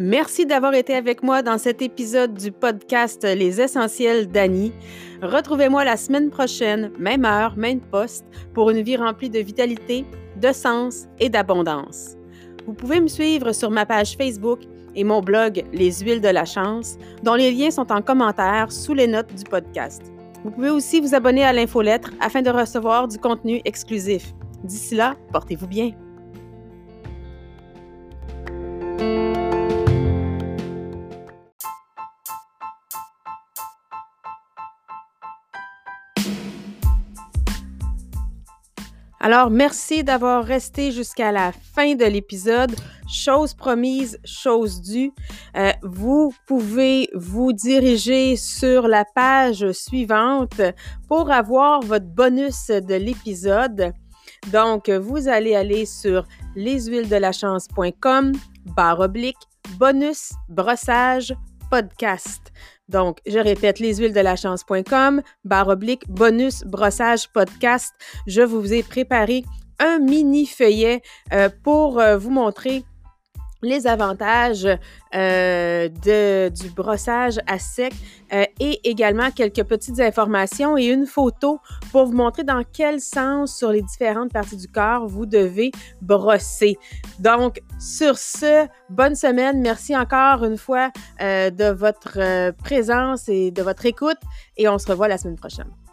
Merci 0.00 0.46
d'avoir 0.46 0.74
été 0.74 0.94
avec 0.94 1.24
moi 1.24 1.42
dans 1.42 1.58
cet 1.58 1.82
épisode 1.82 2.34
du 2.34 2.52
podcast 2.52 3.24
Les 3.24 3.60
Essentiels 3.60 4.28
d'Annie. 4.28 4.72
Retrouvez-moi 5.22 5.84
la 5.84 5.96
semaine 5.96 6.30
prochaine, 6.30 6.92
même 7.00 7.24
heure, 7.24 7.56
même 7.56 7.80
poste, 7.80 8.24
pour 8.54 8.70
une 8.70 8.82
vie 8.82 8.96
remplie 8.96 9.28
de 9.28 9.40
vitalité, 9.40 10.06
de 10.36 10.52
sens 10.52 11.06
et 11.18 11.28
d'abondance. 11.28 12.17
Vous 12.68 12.74
pouvez 12.74 13.00
me 13.00 13.08
suivre 13.08 13.52
sur 13.52 13.70
ma 13.70 13.86
page 13.86 14.14
Facebook 14.14 14.60
et 14.94 15.02
mon 15.02 15.22
blog 15.22 15.64
Les 15.72 15.90
Huiles 15.90 16.20
de 16.20 16.28
la 16.28 16.44
Chance, 16.44 16.98
dont 17.22 17.34
les 17.34 17.50
liens 17.50 17.70
sont 17.70 17.90
en 17.90 18.02
commentaire 18.02 18.70
sous 18.70 18.92
les 18.92 19.06
notes 19.06 19.34
du 19.34 19.44
podcast. 19.44 20.02
Vous 20.44 20.50
pouvez 20.50 20.68
aussi 20.68 21.00
vous 21.00 21.14
abonner 21.14 21.44
à 21.44 21.54
l'infolettre 21.54 22.10
afin 22.20 22.42
de 22.42 22.50
recevoir 22.50 23.08
du 23.08 23.16
contenu 23.16 23.62
exclusif. 23.64 24.34
D'ici 24.64 24.96
là, 24.96 25.16
portez-vous 25.32 25.66
bien. 25.66 25.92
Alors, 39.20 39.50
merci 39.50 40.04
d'avoir 40.04 40.44
resté 40.44 40.92
jusqu'à 40.92 41.32
la 41.32 41.52
fin 41.52 41.94
de 41.94 42.04
l'épisode. 42.04 42.74
Chose 43.08 43.54
promise, 43.54 44.18
chose 44.24 44.80
due. 44.80 45.10
Euh, 45.56 45.72
vous 45.82 46.32
pouvez 46.46 47.08
vous 47.14 47.52
diriger 47.52 48.36
sur 48.36 48.86
la 48.86 49.04
page 49.04 49.72
suivante 49.72 50.60
pour 51.08 51.30
avoir 51.30 51.80
votre 51.80 52.06
bonus 52.06 52.68
de 52.68 52.94
l'épisode. 52.94 53.92
Donc, 54.52 54.88
vous 54.88 55.26
allez 55.26 55.56
aller 55.56 55.84
sur 55.84 56.24
leshuilesdelachance.com, 56.54 58.32
barre 58.76 59.00
oblique, 59.00 59.36
bonus, 59.78 60.32
brossage, 60.48 61.34
podcast. 61.70 62.52
Donc, 62.88 63.18
je 63.26 63.38
répète, 63.38 63.80
leshuilesdelachance.com, 63.80 65.22
barre 65.44 65.68
oblique, 65.68 66.08
bonus, 66.08 66.64
brossage, 66.64 67.28
podcast. 67.32 67.92
Je 68.26 68.42
vous 68.42 68.72
ai 68.72 68.82
préparé 68.82 69.44
un 69.78 69.98
mini 69.98 70.46
feuillet 70.46 71.02
euh, 71.32 71.48
pour 71.62 72.00
euh, 72.00 72.16
vous 72.16 72.30
montrer 72.30 72.84
les 73.62 73.86
avantages 73.86 74.68
euh, 75.14 75.88
du 75.88 76.70
brossage 76.70 77.38
à 77.46 77.58
sec 77.58 77.92
euh, 78.32 78.44
et 78.60 78.88
également 78.88 79.30
quelques 79.30 79.64
petites 79.64 80.00
informations 80.00 80.76
et 80.76 80.86
une 80.86 81.06
photo 81.06 81.60
pour 81.90 82.06
vous 82.06 82.12
montrer 82.12 82.44
dans 82.44 82.62
quel 82.72 83.00
sens 83.00 83.56
sur 83.56 83.72
les 83.72 83.82
différentes 83.82 84.32
parties 84.32 84.56
du 84.56 84.68
corps 84.68 85.06
vous 85.06 85.26
devez 85.26 85.72
brosser. 86.02 86.76
Donc, 87.18 87.60
sur 87.80 88.18
ce, 88.18 88.66
bonne 88.90 89.14
semaine. 89.14 89.60
Merci 89.60 89.96
encore 89.96 90.44
une 90.44 90.58
fois 90.58 90.90
euh, 91.20 91.50
de 91.50 91.70
votre 91.70 92.52
présence 92.52 93.28
et 93.28 93.50
de 93.50 93.62
votre 93.62 93.86
écoute 93.86 94.18
et 94.56 94.68
on 94.68 94.78
se 94.78 94.86
revoit 94.86 95.08
la 95.08 95.18
semaine 95.18 95.36
prochaine. 95.36 95.87